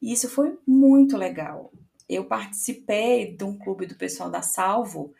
E 0.00 0.12
isso 0.12 0.28
foi 0.28 0.58
muito 0.66 1.16
legal. 1.16 1.72
Eu 2.08 2.24
participei 2.24 3.36
de 3.36 3.44
um 3.44 3.56
clube 3.56 3.86
do 3.86 3.96
pessoal 3.96 4.30
da 4.30 4.42
Salvo, 4.42 5.12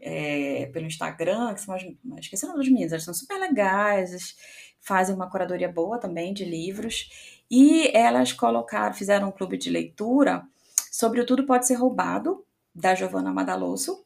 é, 0.00 0.66
pelo 0.72 0.86
Instagram, 0.86 1.54
que 1.54 1.60
são 1.60 1.74
as, 1.74 1.82
esqueci 2.18 2.44
o 2.44 2.48
nome 2.48 2.60
das 2.60 2.68
meninas, 2.68 2.92
elas 2.92 3.04
são 3.04 3.14
super 3.14 3.38
legais, 3.38 4.36
fazem 4.80 5.14
uma 5.14 5.28
curadoria 5.28 5.70
boa 5.70 5.98
também 5.98 6.32
de 6.32 6.44
livros, 6.44 7.10
e 7.50 7.88
elas 7.96 8.32
colocaram, 8.32 8.94
fizeram 8.94 9.28
um 9.28 9.32
clube 9.32 9.56
de 9.56 9.70
leitura 9.70 10.46
sobre 10.90 11.20
o 11.20 11.26
Tudo 11.26 11.46
Pode 11.46 11.66
Ser 11.66 11.74
Roubado, 11.74 12.44
da 12.78 12.94
Giovanna 12.94 13.32
Madaloso, 13.32 14.04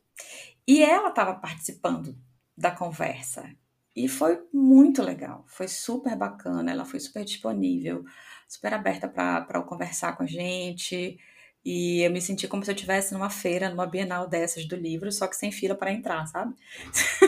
e 0.66 0.82
ela 0.82 1.10
estava 1.10 1.34
participando 1.34 2.16
da 2.56 2.70
conversa. 2.70 3.48
E 3.94 4.08
foi 4.08 4.40
muito 4.52 5.02
legal, 5.02 5.44
foi 5.46 5.68
super 5.68 6.16
bacana, 6.16 6.70
ela 6.70 6.84
foi 6.84 6.98
super 6.98 7.24
disponível, 7.24 8.04
super 8.48 8.72
aberta 8.72 9.06
para 9.08 9.62
conversar 9.62 10.16
com 10.16 10.22
a 10.22 10.26
gente. 10.26 11.18
E 11.64 12.00
eu 12.00 12.10
me 12.10 12.20
senti 12.20 12.48
como 12.48 12.64
se 12.64 12.70
eu 12.70 12.74
estivesse 12.74 13.12
numa 13.12 13.30
feira, 13.30 13.68
numa 13.68 13.86
bienal 13.86 14.26
dessas 14.26 14.66
do 14.66 14.74
livro, 14.74 15.12
só 15.12 15.26
que 15.26 15.36
sem 15.36 15.52
fila 15.52 15.74
para 15.74 15.92
entrar, 15.92 16.26
sabe? 16.26 16.54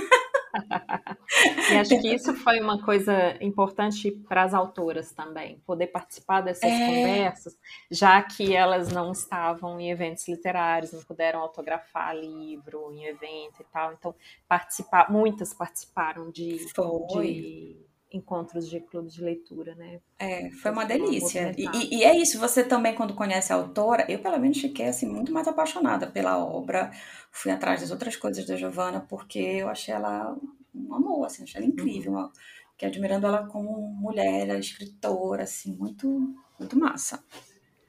e 1.72 1.76
acho 1.76 2.00
que 2.00 2.14
isso 2.14 2.34
foi 2.34 2.60
uma 2.60 2.82
coisa 2.82 3.36
importante 3.42 4.10
para 4.10 4.42
as 4.42 4.54
autoras 4.54 5.12
também, 5.12 5.58
poder 5.66 5.88
participar 5.88 6.40
dessas 6.40 6.70
é... 6.70 6.86
conversas, 6.86 7.56
já 7.90 8.22
que 8.22 8.54
elas 8.54 8.88
não 8.88 9.12
estavam 9.12 9.80
em 9.80 9.90
eventos 9.90 10.28
literários, 10.28 10.92
não 10.92 11.02
puderam 11.02 11.40
autografar 11.40 12.16
livro 12.16 12.92
em 12.92 13.04
evento 13.04 13.60
e 13.60 13.64
tal. 13.72 13.92
Então, 13.92 14.14
participar, 14.48 15.10
muitas 15.10 15.52
participaram 15.52 16.30
de, 16.30 16.58
de 16.58 17.76
encontros 18.16 18.68
de 18.68 18.80
clubes 18.80 19.12
de 19.14 19.22
leitura, 19.22 19.74
né? 19.74 20.00
É, 20.18 20.50
foi 20.50 20.70
uma 20.70 20.84
delícia. 20.84 21.54
E, 21.56 21.96
e, 21.96 22.04
é 22.04 22.16
isso, 22.16 22.38
você 22.38 22.62
também, 22.64 22.94
quando 22.94 23.14
conhece 23.14 23.52
a 23.52 23.56
autora, 23.56 24.06
eu 24.08 24.18
pelo 24.20 24.38
menos 24.38 24.60
fiquei 24.60 24.86
assim, 24.86 25.06
muito 25.06 25.32
mais 25.32 25.48
apaixonada 25.48 26.06
pela 26.06 26.38
obra, 26.38 26.90
fui 27.30 27.50
atrás 27.50 27.80
das 27.80 27.90
outras 27.90 28.16
coisas 28.16 28.46
da 28.46 28.56
Giovanna, 28.56 29.00
porque 29.00 29.38
eu 29.38 29.68
achei 29.68 29.94
ela 29.94 30.36
um 30.74 30.94
amor, 30.94 31.26
assim, 31.26 31.42
achei 31.42 31.60
ela 31.60 31.70
incrível, 31.70 32.12
uhum. 32.12 32.30
fiquei 32.72 32.88
admirando 32.88 33.26
ela 33.26 33.46
como 33.46 33.88
mulher, 33.88 34.58
escritora, 34.58 35.42
assim, 35.42 35.76
muito, 35.76 36.34
muito 36.58 36.78
massa. 36.78 37.24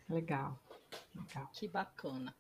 Legal. 0.10 0.60
Legal. 1.16 1.50
Que 1.54 1.68
bacana. 1.68 2.36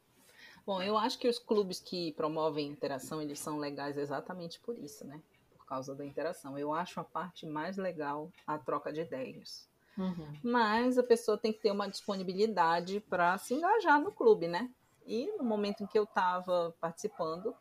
Bom, 0.65 0.81
eu 0.81 0.97
acho 0.97 1.19
que 1.19 1.27
os 1.27 1.37
clubes 1.37 1.79
que 1.79 2.11
promovem 2.13 2.67
interação, 2.67 3.21
eles 3.21 3.39
são 3.39 3.57
legais 3.57 3.97
exatamente 3.97 4.59
por 4.59 4.77
isso, 4.77 5.05
né? 5.05 5.21
Por 5.65 5.69
causa 5.69 5.95
da 5.95 6.05
interação. 6.05 6.57
Eu 6.57 6.71
acho 6.71 6.99
a 6.99 7.03
parte 7.03 7.45
mais 7.45 7.75
legal 7.75 8.31
a 8.45 8.57
troca 8.57 8.93
de 8.93 9.01
ideias. 9.01 9.67
Uhum. 9.97 10.33
Mas 10.43 10.97
a 10.97 11.03
pessoa 11.03 11.37
tem 11.37 11.51
que 11.51 11.59
ter 11.59 11.71
uma 11.71 11.89
disponibilidade 11.89 12.99
para 13.09 13.37
se 13.39 13.55
engajar 13.55 13.99
no 13.99 14.11
clube, 14.11 14.47
né? 14.47 14.69
E 15.05 15.31
no 15.37 15.43
momento 15.43 15.83
em 15.83 15.87
que 15.87 15.97
eu 15.97 16.03
estava 16.03 16.75
participando, 16.79 17.55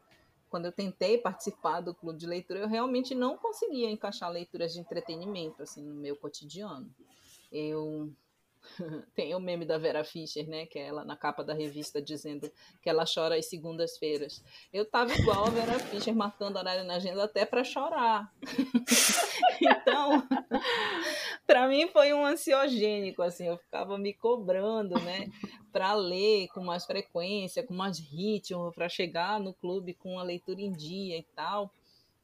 quando 0.51 0.67
eu 0.67 0.73
tentei 0.73 1.17
participar 1.19 1.81
do 1.81 1.95
clube 1.95 2.19
de 2.19 2.27
leitura, 2.27 2.61
eu 2.61 2.69
realmente 2.69 3.15
não 3.15 3.37
conseguia 3.39 3.91
encaixar 3.91 4.31
leituras 4.31 4.73
de 4.73 4.81
entretenimento 4.81 5.63
assim 5.63 5.83
no 5.83 5.95
meu 5.95 6.17
cotidiano. 6.17 6.89
Eu 7.51 8.13
Tem 9.15 9.35
o 9.35 9.41
meme 9.41 9.65
da 9.65 9.79
Vera 9.79 10.05
Fischer, 10.05 10.49
né? 10.49 10.67
Que 10.67 10.79
é 10.79 10.89
ela 10.89 11.05
na 11.05 11.17
capa 11.17 11.45
da 11.45 11.55
revista 11.55 12.01
dizendo 12.01 12.51
que 12.83 12.89
ela 12.89 13.05
chora 13.05 13.37
às 13.37 13.47
segundas-feiras. 13.47 14.43
Eu 14.73 14.85
tava 14.85 15.13
igual 15.15 15.47
a 15.47 15.51
Vera 15.51 15.79
Fischer, 15.79 16.15
marcando 16.15 16.57
horário 16.57 16.85
na 16.85 16.95
agenda 16.95 17.25
até 17.25 17.45
para 17.45 17.65
chorar. 17.65 18.33
então, 19.61 20.27
para 21.47 21.69
mim 21.69 21.89
foi 21.89 22.13
um 22.13 22.25
ansiogênico, 22.25 23.23
assim, 23.23 23.47
eu 23.47 23.59
ficava 23.59 23.99
me 23.99 24.13
cobrando, 24.15 24.99
né? 25.01 25.29
Para 25.73 25.95
ler 25.95 26.49
com 26.49 26.63
mais 26.63 26.85
frequência, 26.85 27.63
com 27.63 27.75
mais 27.75 27.99
ritmo, 27.99 28.73
para 28.73 28.89
chegar 28.89 29.41
no 29.41 29.53
clube 29.55 29.95
com 29.95 30.19
a 30.19 30.23
leitura 30.23 30.61
em 30.61 30.73
dia 30.73 31.19
e 31.19 31.23
tal. 31.35 31.71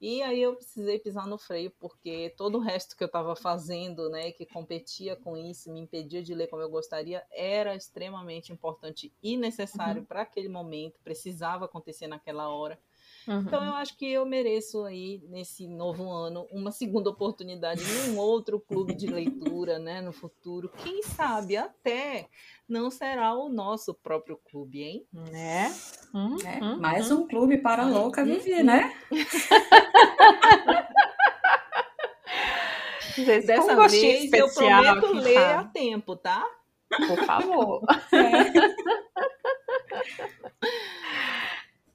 E 0.01 0.23
aí 0.23 0.41
eu 0.41 0.57
precisei 0.57 0.99
pisar 0.99 1.27
no 1.27 1.37
freio, 1.37 1.71
porque 1.79 2.33
todo 2.35 2.57
o 2.57 2.61
resto 2.61 2.97
que 2.97 3.05
eu 3.05 3.07
estava 3.07 3.37
fazendo, 3.37 4.09
né, 4.09 4.33
que 4.33 4.47
competia 4.47 5.15
com 5.15 5.37
isso, 5.37 5.71
me 5.71 5.81
impedia 5.81 6.23
de 6.23 6.35
ler 6.35 6.47
como 6.47 6.63
eu 6.63 6.71
gostaria, 6.71 7.23
era 7.31 7.75
extremamente 7.75 8.51
importante 8.51 9.13
e 9.23 9.37
necessário 9.37 10.01
uhum. 10.01 10.07
para 10.07 10.23
aquele 10.23 10.49
momento, 10.49 10.99
precisava 11.05 11.67
acontecer 11.67 12.07
naquela 12.07 12.49
hora. 12.49 12.81
Uhum. 13.27 13.41
Então 13.41 13.65
eu 13.65 13.75
acho 13.75 13.97
que 13.97 14.11
eu 14.11 14.25
mereço 14.25 14.85
aí 14.85 15.23
nesse 15.29 15.67
novo 15.69 16.11
ano 16.11 16.47
uma 16.51 16.71
segunda 16.73 17.11
oportunidade 17.11 17.83
em 17.83 18.11
um 18.11 18.19
outro 18.19 18.59
clube 18.61 18.95
de 18.95 19.07
leitura, 19.07 19.79
né, 19.79 20.01
no 20.01 20.13
futuro. 20.13 20.71
Quem 20.83 21.03
sabe 21.03 21.57
até 21.57 22.29
não 22.69 22.91
será 22.91 23.35
o 23.35 23.49
nosso 23.49 23.93
próprio 23.95 24.39
clube, 24.51 24.83
hein? 24.83 25.07
Né? 25.13 25.75
Hum, 26.15 26.37
é, 26.45 26.65
hum, 26.65 26.79
mais 26.79 27.11
hum. 27.11 27.21
um 27.21 27.29
clube 27.29 27.59
para 27.59 27.83
a 27.83 27.89
louca 27.89 28.25
Vivi, 28.25 28.63
né? 28.63 28.95
Dessa 33.45 33.75
um 33.75 33.89
vez 33.89 34.25
especial, 34.25 34.85
eu 34.85 35.01
prometo 35.01 35.13
ler 35.13 35.37
a 35.37 35.65
tempo, 35.65 36.17
tá? 36.17 36.43
Por 36.89 37.25
favor. 37.25 37.83
É. 38.13 38.51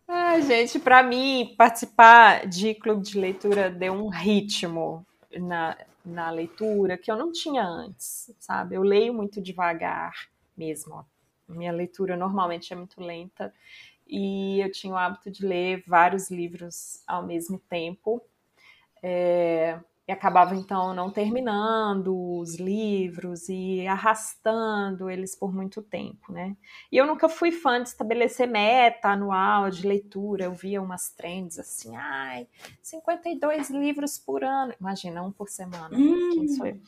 Ai, 0.08 0.35
gente, 0.46 0.80
para 0.80 1.02
mim, 1.02 1.56
participar 1.58 2.48
de 2.48 2.74
clube 2.76 3.04
de 3.04 3.20
leitura 3.20 3.70
deu 3.70 3.94
um 3.94 4.10
ritmo 4.10 5.06
na, 5.34 5.78
na 6.06 6.30
leitura 6.30 6.98
que 6.98 7.12
eu 7.12 7.18
não 7.18 7.32
tinha 7.32 7.64
antes, 7.64 8.34
sabe? 8.40 8.76
Eu 8.76 8.84
leio 8.84 9.14
muito 9.14 9.42
devagar 9.42 10.14
mesmo. 10.56 11.06
Minha 11.48 11.72
leitura 11.72 12.16
normalmente 12.16 12.72
é 12.72 12.76
muito 12.76 13.02
lenta 13.02 13.54
e 14.08 14.62
eu 14.62 14.72
tinha 14.72 14.94
o 14.94 14.98
hábito 14.98 15.32
de 15.32 15.46
ler 15.46 15.84
vários 15.88 16.30
livros 16.30 17.02
ao 17.08 17.26
mesmo 17.26 17.60
tempo. 17.60 18.22
É, 19.02 19.80
e 20.08 20.12
acabava 20.12 20.56
então 20.56 20.94
não 20.94 21.10
terminando 21.10 22.38
os 22.40 22.56
livros 22.56 23.50
e 23.50 23.88
arrastando 23.88 25.10
eles 25.10 25.36
por 25.36 25.52
muito 25.54 25.82
tempo, 25.82 26.32
né? 26.32 26.56
E 26.92 26.98
eu 26.98 27.08
nunca 27.08 27.28
fui 27.28 27.52
fã 27.52 27.82
de 27.82 27.90
estabelecer 27.90 28.48
meta 28.48 29.10
anual 29.10 29.72
de 29.72 29.88
leitura. 29.88 30.46
Eu 30.46 30.54
via 30.54 30.82
umas 30.82 31.10
trends 31.10 31.58
assim, 31.58 31.96
ai, 31.96 32.48
52 32.82 33.72
livros 33.72 34.20
por 34.20 34.44
ano. 34.44 34.74
Imagina, 34.80 35.24
um 35.24 35.32
por 35.32 35.50
semana. 35.50 35.98
Hum. 35.98 36.30
Quem 36.34 36.48
sou 36.50 36.68
eu? 36.68 36.80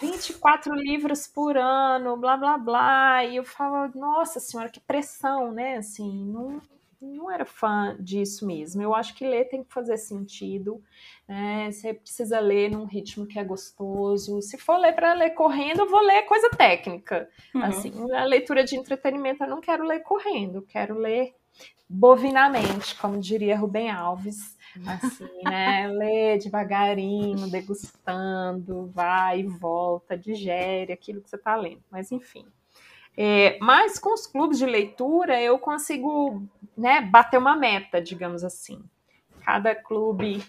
24 0.00 0.74
livros 0.74 1.26
por 1.28 1.56
ano, 1.56 2.16
blá 2.16 2.36
blá 2.36 2.58
blá. 2.58 3.24
E 3.24 3.36
eu 3.36 3.44
falava, 3.44 3.92
nossa 3.96 4.40
senhora, 4.40 4.68
que 4.68 4.80
pressão, 4.80 5.52
né? 5.52 5.76
Assim, 5.76 6.24
não, 6.26 6.60
não 7.00 7.30
era 7.30 7.44
fã 7.44 7.96
disso 7.98 8.46
mesmo. 8.46 8.82
Eu 8.82 8.94
acho 8.94 9.14
que 9.14 9.26
ler 9.26 9.48
tem 9.48 9.62
que 9.62 9.72
fazer 9.72 9.96
sentido. 9.96 10.82
Né? 11.28 11.70
Você 11.70 11.94
precisa 11.94 12.40
ler 12.40 12.70
num 12.70 12.84
ritmo 12.84 13.26
que 13.26 13.38
é 13.38 13.44
gostoso. 13.44 14.40
Se 14.42 14.56
for 14.58 14.78
ler 14.78 14.94
para 14.94 15.14
ler 15.14 15.30
correndo, 15.30 15.80
eu 15.80 15.88
vou 15.88 16.00
ler 16.00 16.22
coisa 16.22 16.50
técnica. 16.50 17.28
Uhum. 17.54 17.62
Assim, 17.62 18.12
a 18.12 18.24
leitura 18.24 18.64
de 18.64 18.76
entretenimento 18.76 19.42
eu 19.42 19.48
não 19.48 19.60
quero 19.60 19.84
ler 19.84 20.00
correndo, 20.00 20.62
quero 20.62 20.96
ler 20.96 21.34
bovinamente, 21.88 22.94
como 22.96 23.20
diria 23.20 23.56
Rubem 23.56 23.90
Alves. 23.90 24.56
Assim, 24.86 25.28
né? 25.44 25.88
Lê 25.88 26.38
devagarinho, 26.38 27.50
degustando, 27.50 28.86
vai 28.88 29.40
e 29.40 29.44
volta, 29.44 30.16
digere 30.16 30.92
aquilo 30.92 31.20
que 31.20 31.30
você 31.30 31.36
está 31.36 31.56
lendo. 31.56 31.82
Mas 31.90 32.12
enfim. 32.12 32.46
É, 33.16 33.58
mas 33.60 33.98
com 33.98 34.12
os 34.12 34.26
clubes 34.26 34.58
de 34.58 34.66
leitura 34.66 35.40
eu 35.40 35.58
consigo 35.58 36.42
né, 36.76 37.00
bater 37.00 37.38
uma 37.38 37.56
meta, 37.56 38.00
digamos 38.00 38.44
assim. 38.44 38.84
Cada 39.42 39.74
clube 39.74 40.44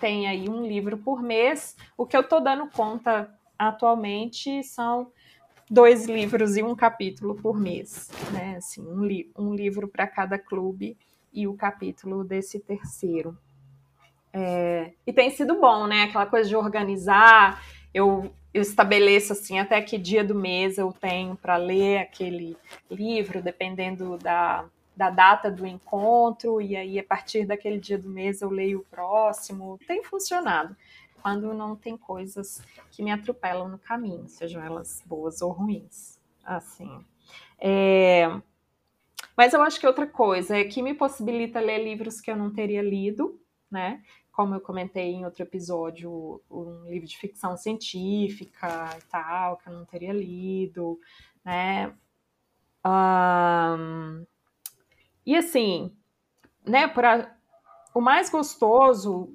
tem 0.00 0.26
aí 0.26 0.48
um 0.48 0.66
livro 0.66 0.98
por 0.98 1.22
mês. 1.22 1.76
O 1.96 2.04
que 2.04 2.16
eu 2.16 2.22
estou 2.22 2.40
dando 2.40 2.68
conta 2.70 3.32
atualmente 3.56 4.64
são 4.64 5.12
dois 5.70 6.06
livros 6.06 6.56
e 6.56 6.62
um 6.62 6.74
capítulo 6.74 7.36
por 7.36 7.58
mês, 7.58 8.10
né? 8.32 8.56
Assim, 8.56 8.82
um, 8.82 9.04
li 9.04 9.30
um 9.38 9.54
livro 9.54 9.86
para 9.86 10.06
cada 10.06 10.38
clube 10.38 10.98
e 11.32 11.46
o 11.46 11.54
capítulo 11.54 12.24
desse 12.24 12.58
terceiro. 12.58 13.38
É, 14.32 14.92
e 15.06 15.12
tem 15.12 15.30
sido 15.30 15.60
bom, 15.60 15.86
né? 15.86 16.02
Aquela 16.02 16.26
coisa 16.26 16.48
de 16.48 16.56
organizar. 16.56 17.62
Eu, 17.94 18.32
eu 18.52 18.60
estabeleço 18.60 19.32
assim 19.32 19.58
até 19.58 19.80
que 19.80 19.96
dia 19.96 20.22
do 20.22 20.34
mês 20.34 20.78
eu 20.78 20.92
tenho 20.92 21.34
para 21.36 21.56
ler 21.56 21.98
aquele 21.98 22.56
livro, 22.90 23.42
dependendo 23.42 24.18
da, 24.18 24.66
da 24.96 25.10
data 25.10 25.50
do 25.50 25.66
encontro, 25.66 26.60
e 26.60 26.76
aí 26.76 26.98
a 26.98 27.04
partir 27.04 27.46
daquele 27.46 27.78
dia 27.78 27.98
do 27.98 28.08
mês 28.08 28.42
eu 28.42 28.50
leio 28.50 28.80
o 28.80 28.84
próximo. 28.84 29.78
Tem 29.86 30.04
funcionado 30.04 30.76
quando 31.22 31.54
não 31.54 31.76
tem 31.76 31.96
coisas 31.96 32.62
que 32.90 33.02
me 33.02 33.10
atropelam 33.10 33.68
no 33.68 33.78
caminho, 33.78 34.28
sejam 34.28 34.62
elas 34.62 35.02
boas 35.06 35.40
ou 35.40 35.52
ruins. 35.52 36.20
Assim. 36.44 37.04
É... 37.58 38.28
Mas 39.36 39.54
eu 39.54 39.62
acho 39.62 39.80
que 39.80 39.86
outra 39.86 40.06
coisa 40.06 40.58
é 40.58 40.64
que 40.64 40.82
me 40.82 40.92
possibilita 40.92 41.60
ler 41.60 41.82
livros 41.82 42.20
que 42.20 42.30
eu 42.30 42.36
não 42.36 42.52
teria 42.52 42.82
lido, 42.82 43.40
né? 43.70 44.02
Como 44.32 44.54
eu 44.54 44.60
comentei 44.60 45.12
em 45.12 45.24
outro 45.24 45.42
episódio, 45.42 46.40
um 46.50 46.84
livro 46.88 47.06
de 47.06 47.18
ficção 47.18 47.56
científica 47.56 48.90
e 48.98 49.02
tal, 49.02 49.58
que 49.58 49.68
eu 49.68 49.74
não 49.74 49.84
teria 49.84 50.12
lido, 50.12 50.98
né? 51.44 51.94
Um, 52.84 54.26
e 55.24 55.36
assim, 55.36 55.94
né, 56.66 56.88
pra, 56.88 57.36
o 57.94 58.00
mais 58.00 58.30
gostoso 58.30 59.28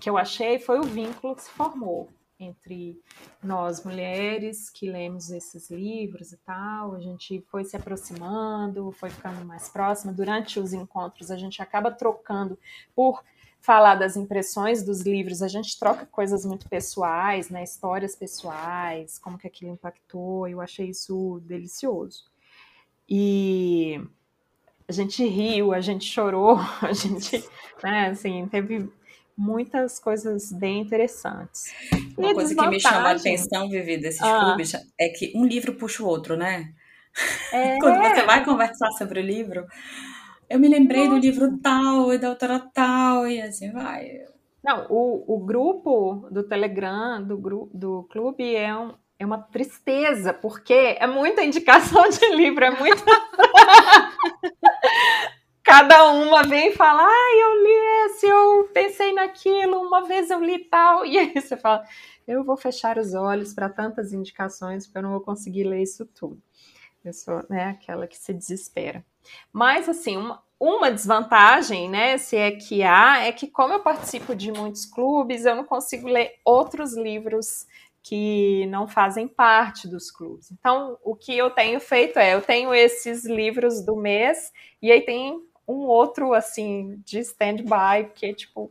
que 0.00 0.08
eu 0.08 0.16
achei 0.16 0.58
foi 0.58 0.78
o 0.78 0.84
vínculo 0.84 1.34
que 1.34 1.42
se 1.42 1.50
formou 1.50 2.08
entre 2.38 3.00
nós 3.42 3.84
mulheres 3.84 4.68
que 4.70 4.90
lemos 4.90 5.30
esses 5.30 5.70
livros 5.70 6.32
e 6.32 6.36
tal, 6.38 6.94
a 6.94 7.00
gente 7.00 7.40
foi 7.48 7.64
se 7.64 7.76
aproximando, 7.76 8.92
foi 8.92 9.10
ficando 9.10 9.44
mais 9.44 9.68
próxima. 9.68 10.12
Durante 10.12 10.60
os 10.60 10.72
encontros, 10.72 11.30
a 11.30 11.36
gente 11.36 11.62
acaba 11.62 11.90
trocando 11.90 12.58
por 12.94 13.22
falar 13.66 13.96
das 13.96 14.16
impressões 14.16 14.84
dos 14.84 15.00
livros, 15.00 15.42
a 15.42 15.48
gente 15.48 15.76
troca 15.76 16.06
coisas 16.06 16.46
muito 16.46 16.68
pessoais, 16.68 17.50
né, 17.50 17.64
histórias 17.64 18.14
pessoais, 18.14 19.18
como 19.18 19.36
que 19.36 19.48
aquilo 19.48 19.72
impactou, 19.72 20.46
eu 20.46 20.60
achei 20.60 20.90
isso 20.90 21.42
delicioso. 21.44 22.26
E 23.08 24.00
a 24.86 24.92
gente 24.92 25.26
riu, 25.26 25.74
a 25.74 25.80
gente 25.80 26.04
chorou, 26.04 26.60
a 26.80 26.92
gente, 26.92 27.44
né, 27.82 28.10
assim, 28.10 28.46
teve 28.46 28.88
muitas 29.36 29.98
coisas 29.98 30.52
bem 30.52 30.82
interessantes. 30.82 31.64
Uma 32.16 32.30
e 32.30 32.34
coisa 32.34 32.54
que 32.54 32.68
me 32.68 32.80
chama 32.80 33.08
a 33.08 33.12
atenção, 33.16 33.68
Vivi, 33.68 33.98
desses 33.98 34.22
ah. 34.22 34.44
clubes, 34.44 34.74
é 34.96 35.08
que 35.08 35.32
um 35.34 35.44
livro 35.44 35.74
puxa 35.74 36.04
o 36.04 36.06
outro, 36.06 36.36
né? 36.36 36.72
É. 37.52 37.78
Quando 37.82 37.98
você 37.98 38.22
vai 38.22 38.44
conversar 38.44 38.92
sobre 38.92 39.18
o 39.18 39.22
livro, 39.24 39.66
eu 40.48 40.58
me 40.58 40.68
lembrei 40.68 41.04
Nossa. 41.04 41.16
do 41.16 41.20
livro 41.20 41.58
tal 41.58 42.12
e 42.12 42.18
da 42.18 42.28
autora 42.28 42.60
tal, 42.72 43.26
e 43.26 43.40
assim 43.40 43.72
vai. 43.72 44.24
Não, 44.62 44.86
o, 44.90 45.36
o 45.36 45.38
grupo 45.38 46.28
do 46.30 46.42
Telegram, 46.42 47.22
do, 47.22 47.38
gru, 47.38 47.70
do 47.72 48.04
clube, 48.10 48.54
é, 48.54 48.76
um, 48.76 48.92
é 49.18 49.24
uma 49.24 49.38
tristeza, 49.38 50.32
porque 50.32 50.96
é 50.98 51.06
muita 51.06 51.44
indicação 51.44 52.08
de 52.08 52.28
livro, 52.34 52.64
é 52.64 52.70
muita. 52.70 53.04
Cada 55.62 56.12
uma 56.12 56.42
vem 56.44 56.68
e 56.68 56.76
fala, 56.76 57.04
ai, 57.04 57.42
eu 57.42 57.62
li 57.62 58.06
esse, 58.06 58.26
eu 58.26 58.70
pensei 58.72 59.12
naquilo, 59.12 59.80
uma 59.80 60.06
vez 60.06 60.30
eu 60.30 60.42
li 60.42 60.60
tal, 60.60 61.04
e 61.04 61.18
aí 61.18 61.32
você 61.34 61.56
fala, 61.56 61.84
eu 62.26 62.44
vou 62.44 62.56
fechar 62.56 62.98
os 62.98 63.14
olhos 63.14 63.52
para 63.52 63.68
tantas 63.68 64.12
indicações, 64.12 64.86
porque 64.86 64.98
eu 64.98 65.02
não 65.02 65.10
vou 65.10 65.20
conseguir 65.20 65.64
ler 65.64 65.82
isso 65.82 66.06
tudo. 66.06 66.40
Eu 67.04 67.12
sou 67.12 67.44
né, 67.48 67.70
aquela 67.70 68.06
que 68.06 68.16
se 68.16 68.32
desespera. 68.32 69.04
Mas, 69.52 69.88
assim, 69.88 70.16
uma, 70.16 70.42
uma 70.58 70.90
desvantagem, 70.90 71.88
né, 71.88 72.16
se 72.18 72.36
é 72.36 72.50
que 72.50 72.82
há, 72.82 73.24
é 73.24 73.32
que 73.32 73.46
como 73.46 73.74
eu 73.74 73.80
participo 73.80 74.34
de 74.34 74.50
muitos 74.50 74.86
clubes, 74.86 75.44
eu 75.44 75.54
não 75.54 75.64
consigo 75.64 76.08
ler 76.08 76.34
outros 76.44 76.96
livros 76.96 77.66
que 78.02 78.66
não 78.66 78.86
fazem 78.86 79.26
parte 79.26 79.88
dos 79.88 80.12
clubes. 80.12 80.52
Então, 80.52 80.96
o 81.02 81.16
que 81.16 81.36
eu 81.36 81.50
tenho 81.50 81.80
feito 81.80 82.18
é, 82.18 82.34
eu 82.34 82.40
tenho 82.40 82.72
esses 82.72 83.24
livros 83.24 83.84
do 83.84 83.96
mês 83.96 84.52
e 84.80 84.92
aí 84.92 85.00
tem 85.00 85.42
um 85.66 85.86
outro 85.86 86.32
assim 86.32 87.02
de 87.04 87.18
stand-by, 87.18 88.10
que 88.14 88.32
tipo 88.32 88.70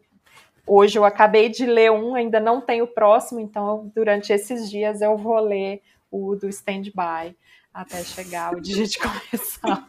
hoje 0.65 0.97
eu 0.97 1.03
acabei 1.03 1.49
de 1.49 1.65
ler 1.65 1.91
um, 1.91 2.15
ainda 2.15 2.39
não 2.39 2.61
tenho 2.61 2.85
o 2.85 2.87
próximo, 2.87 3.39
então 3.41 3.91
durante 3.93 4.31
esses 4.31 4.69
dias 4.71 5.01
eu 5.01 5.17
vou 5.17 5.37
ler 5.39 5.81
o 6.09 6.35
do 6.35 6.47
stand-by 6.47 7.35
até 7.75 8.01
chegar 8.05 8.55
o 8.55 8.61
dia 8.61 8.87
de 8.87 8.97
começar 8.97 9.85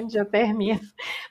um 0.00 0.06
dia 0.06 0.24
termina. 0.24 0.80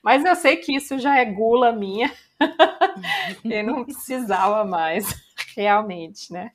Mas 0.04 0.24
eu 0.24 0.36
sei 0.36 0.58
que 0.58 0.76
isso 0.76 1.00
já 1.00 1.18
é 1.18 1.26
gula 1.26 1.72
minha. 1.72 2.12
eu 3.44 3.64
não 3.64 3.84
precisava 3.84 4.64
mais, 4.64 5.08
realmente, 5.58 6.32
né? 6.32 6.52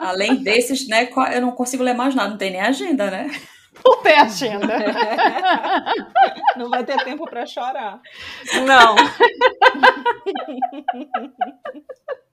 Além 0.00 0.42
desses, 0.42 0.88
né, 0.88 1.08
eu 1.32 1.40
não 1.40 1.52
consigo 1.52 1.84
ler 1.84 1.94
mais 1.94 2.14
nada, 2.14 2.30
não 2.30 2.38
tem 2.38 2.50
nem 2.50 2.60
agenda, 2.60 3.10
né? 3.10 3.30
Não 3.84 4.02
tem 4.02 4.18
agenda. 4.18 4.66
Não 6.56 6.70
vai 6.70 6.84
ter 6.84 7.02
tempo 7.02 7.28
para 7.28 7.44
chorar. 7.44 8.00
Não. 8.64 8.94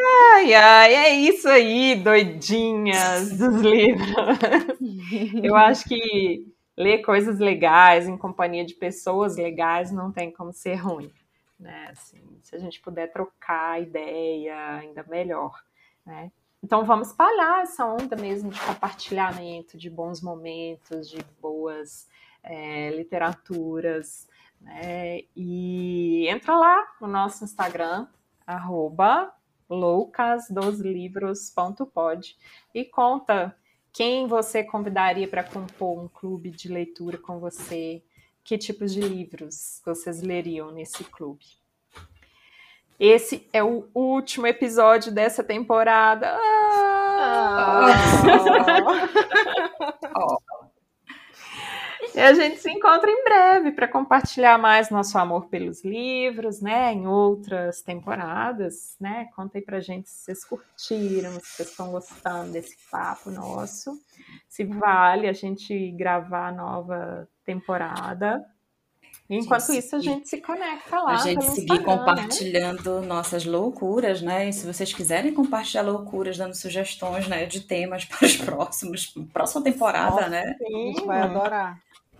Ai, 0.00 0.54
ai, 0.54 0.94
é 0.94 1.14
isso 1.14 1.48
aí, 1.48 1.96
doidinhas 1.96 3.36
dos 3.36 3.60
livros. 3.60 4.14
Eu 5.42 5.56
acho 5.56 5.84
que 5.88 6.46
ler 6.76 6.98
coisas 7.02 7.38
legais 7.40 8.06
em 8.06 8.16
companhia 8.16 8.64
de 8.64 8.74
pessoas 8.74 9.36
legais 9.36 9.90
não 9.90 10.12
tem 10.12 10.30
como 10.30 10.52
ser 10.52 10.76
ruim, 10.76 11.12
né? 11.58 11.88
Assim, 11.90 12.22
se 12.42 12.54
a 12.54 12.58
gente 12.58 12.80
puder 12.80 13.10
trocar 13.10 13.82
ideia, 13.82 14.76
ainda 14.76 15.04
melhor, 15.08 15.60
né? 16.06 16.30
Então 16.62 16.84
vamos 16.84 17.08
espalhar 17.08 17.62
essa 17.62 17.84
onda 17.84 18.16
mesmo 18.16 18.50
de 18.50 18.60
compartilhamento, 18.60 19.76
de 19.76 19.90
bons 19.90 20.20
momentos, 20.20 21.08
de 21.08 21.18
boas 21.40 22.08
é, 22.42 22.90
literaturas, 22.90 24.28
né? 24.60 25.22
E 25.34 26.28
entra 26.28 26.56
lá 26.56 26.86
no 27.00 27.08
nosso 27.08 27.42
Instagram, 27.44 28.06
arroba 28.46 29.32
loucasdoslivros.pod 29.68 32.36
e 32.74 32.84
conta 32.84 33.56
quem 33.92 34.26
você 34.26 34.62
convidaria 34.62 35.26
para 35.26 35.42
compor 35.42 35.98
um 35.98 36.08
clube 36.08 36.50
de 36.50 36.68
leitura 36.68 37.18
com 37.18 37.38
você, 37.38 38.02
que 38.44 38.56
tipos 38.56 38.92
de 38.92 39.00
livros 39.00 39.82
vocês 39.84 40.22
leriam 40.22 40.70
nesse 40.70 41.04
clube. 41.04 41.44
Esse 42.98 43.46
é 43.52 43.62
o 43.62 43.88
último 43.94 44.46
episódio 44.46 45.12
dessa 45.12 45.44
temporada. 45.44 46.36
Ah! 47.20 47.88
Oh. 50.20 50.36
E 52.18 52.20
a 52.20 52.34
gente 52.34 52.58
se 52.58 52.68
encontra 52.68 53.08
em 53.08 53.22
breve 53.22 53.70
para 53.70 53.86
compartilhar 53.86 54.58
mais 54.58 54.90
nosso 54.90 55.16
amor 55.16 55.46
pelos 55.46 55.84
livros, 55.84 56.60
né? 56.60 56.92
Em 56.92 57.06
outras 57.06 57.80
temporadas, 57.80 58.96
né? 59.00 59.28
Conta 59.36 59.56
aí 59.56 59.62
pra 59.62 59.78
gente 59.78 60.10
se 60.10 60.24
vocês 60.24 60.44
curtiram, 60.44 61.30
se 61.38 61.46
vocês 61.46 61.70
estão 61.70 61.92
gostando 61.92 62.50
desse 62.50 62.76
papo 62.90 63.30
nosso. 63.30 63.96
Se 64.48 64.64
vale 64.64 65.28
a 65.28 65.32
gente 65.32 65.92
gravar 65.92 66.48
a 66.48 66.52
nova 66.52 67.28
temporada. 67.44 68.44
Enquanto 69.30 69.72
isso, 69.72 69.94
a 69.94 70.00
gente 70.00 70.28
se 70.28 70.40
conecta 70.40 70.98
lá. 70.98 71.12
A 71.12 71.16
gente 71.18 71.44
seguir 71.52 71.78
né? 71.78 71.84
compartilhando 71.84 73.00
né? 73.00 73.06
nossas 73.06 73.44
loucuras, 73.44 74.22
né? 74.22 74.48
E 74.48 74.52
se 74.52 74.66
vocês 74.66 74.92
quiserem 74.92 75.32
compartilhar 75.32 75.82
loucuras, 75.82 76.36
dando 76.36 76.56
sugestões 76.56 77.28
né, 77.28 77.46
de 77.46 77.60
temas 77.60 78.04
para 78.06 78.26
os 78.26 78.36
próximos, 78.38 79.14
próxima 79.32 79.62
temporada, 79.62 80.16
Nossa, 80.16 80.28
né? 80.28 80.56
Sim. 80.58 80.64
A 80.64 80.86
gente 80.86 81.06
vai 81.06 81.20
adorar. 81.20 81.78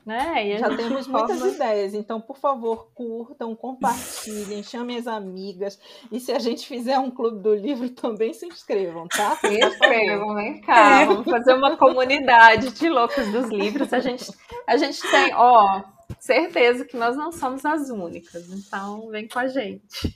Né? 0.09 0.57
Já 0.57 0.75
temos 0.75 1.07
muitas 1.07 1.39
ideias, 1.43 1.93
então, 1.93 2.19
por 2.19 2.39
favor, 2.39 2.89
curtam, 2.95 3.55
compartilhem, 3.55 4.63
chamem 4.65 4.97
as 4.97 5.07
amigas. 5.07 5.79
E 6.11 6.19
se 6.19 6.33
a 6.33 6.39
gente 6.39 6.67
fizer 6.67 6.99
um 6.99 7.11
clube 7.11 7.43
do 7.43 7.55
livro, 7.55 7.91
também 7.91 8.33
se 8.33 8.47
inscrevam, 8.47 9.07
tá? 9.07 9.37
Se 9.37 9.49
inscrevam, 9.49 10.35
vem 10.35 10.63
cá. 10.63 11.03
É. 11.03 11.05
Vamos 11.05 11.31
fazer 11.31 11.53
uma 11.53 11.77
comunidade 11.77 12.71
de 12.71 12.89
loucos 12.89 13.31
dos 13.31 13.51
livros. 13.51 13.93
A 13.93 14.01
gente, 14.01 14.33
a 14.67 14.79
gente 14.79 14.99
tem, 15.11 15.35
ó, 15.35 15.83
certeza 16.19 16.85
que 16.85 16.97
nós 16.97 17.17
não 17.17 17.33
somos 17.33 17.65
as 17.65 17.91
únicas. 17.91 18.49
Então, 18.51 19.09
vem 19.09 19.29
com 19.29 19.39
a 19.39 19.49
gente. 19.49 20.15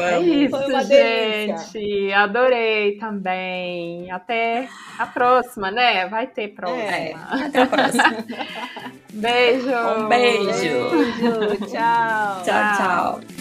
É 0.00 0.20
isso, 0.20 0.80
gente. 0.88 2.12
Adorei 2.12 2.98
também. 2.98 4.10
Até 4.10 4.68
a 4.98 5.06
próxima, 5.06 5.70
né? 5.70 6.08
Vai 6.08 6.26
ter 6.26 6.48
próxima. 6.48 6.82
É, 6.82 7.14
até 7.14 7.62
a 7.62 7.66
próxima. 7.66 8.04
beijo. 9.12 9.68
Um 9.68 10.08
beijo. 10.08 10.90
beijo. 10.90 11.66
Tchau. 11.66 12.42
Tchau, 12.44 12.76
tchau. 12.76 13.33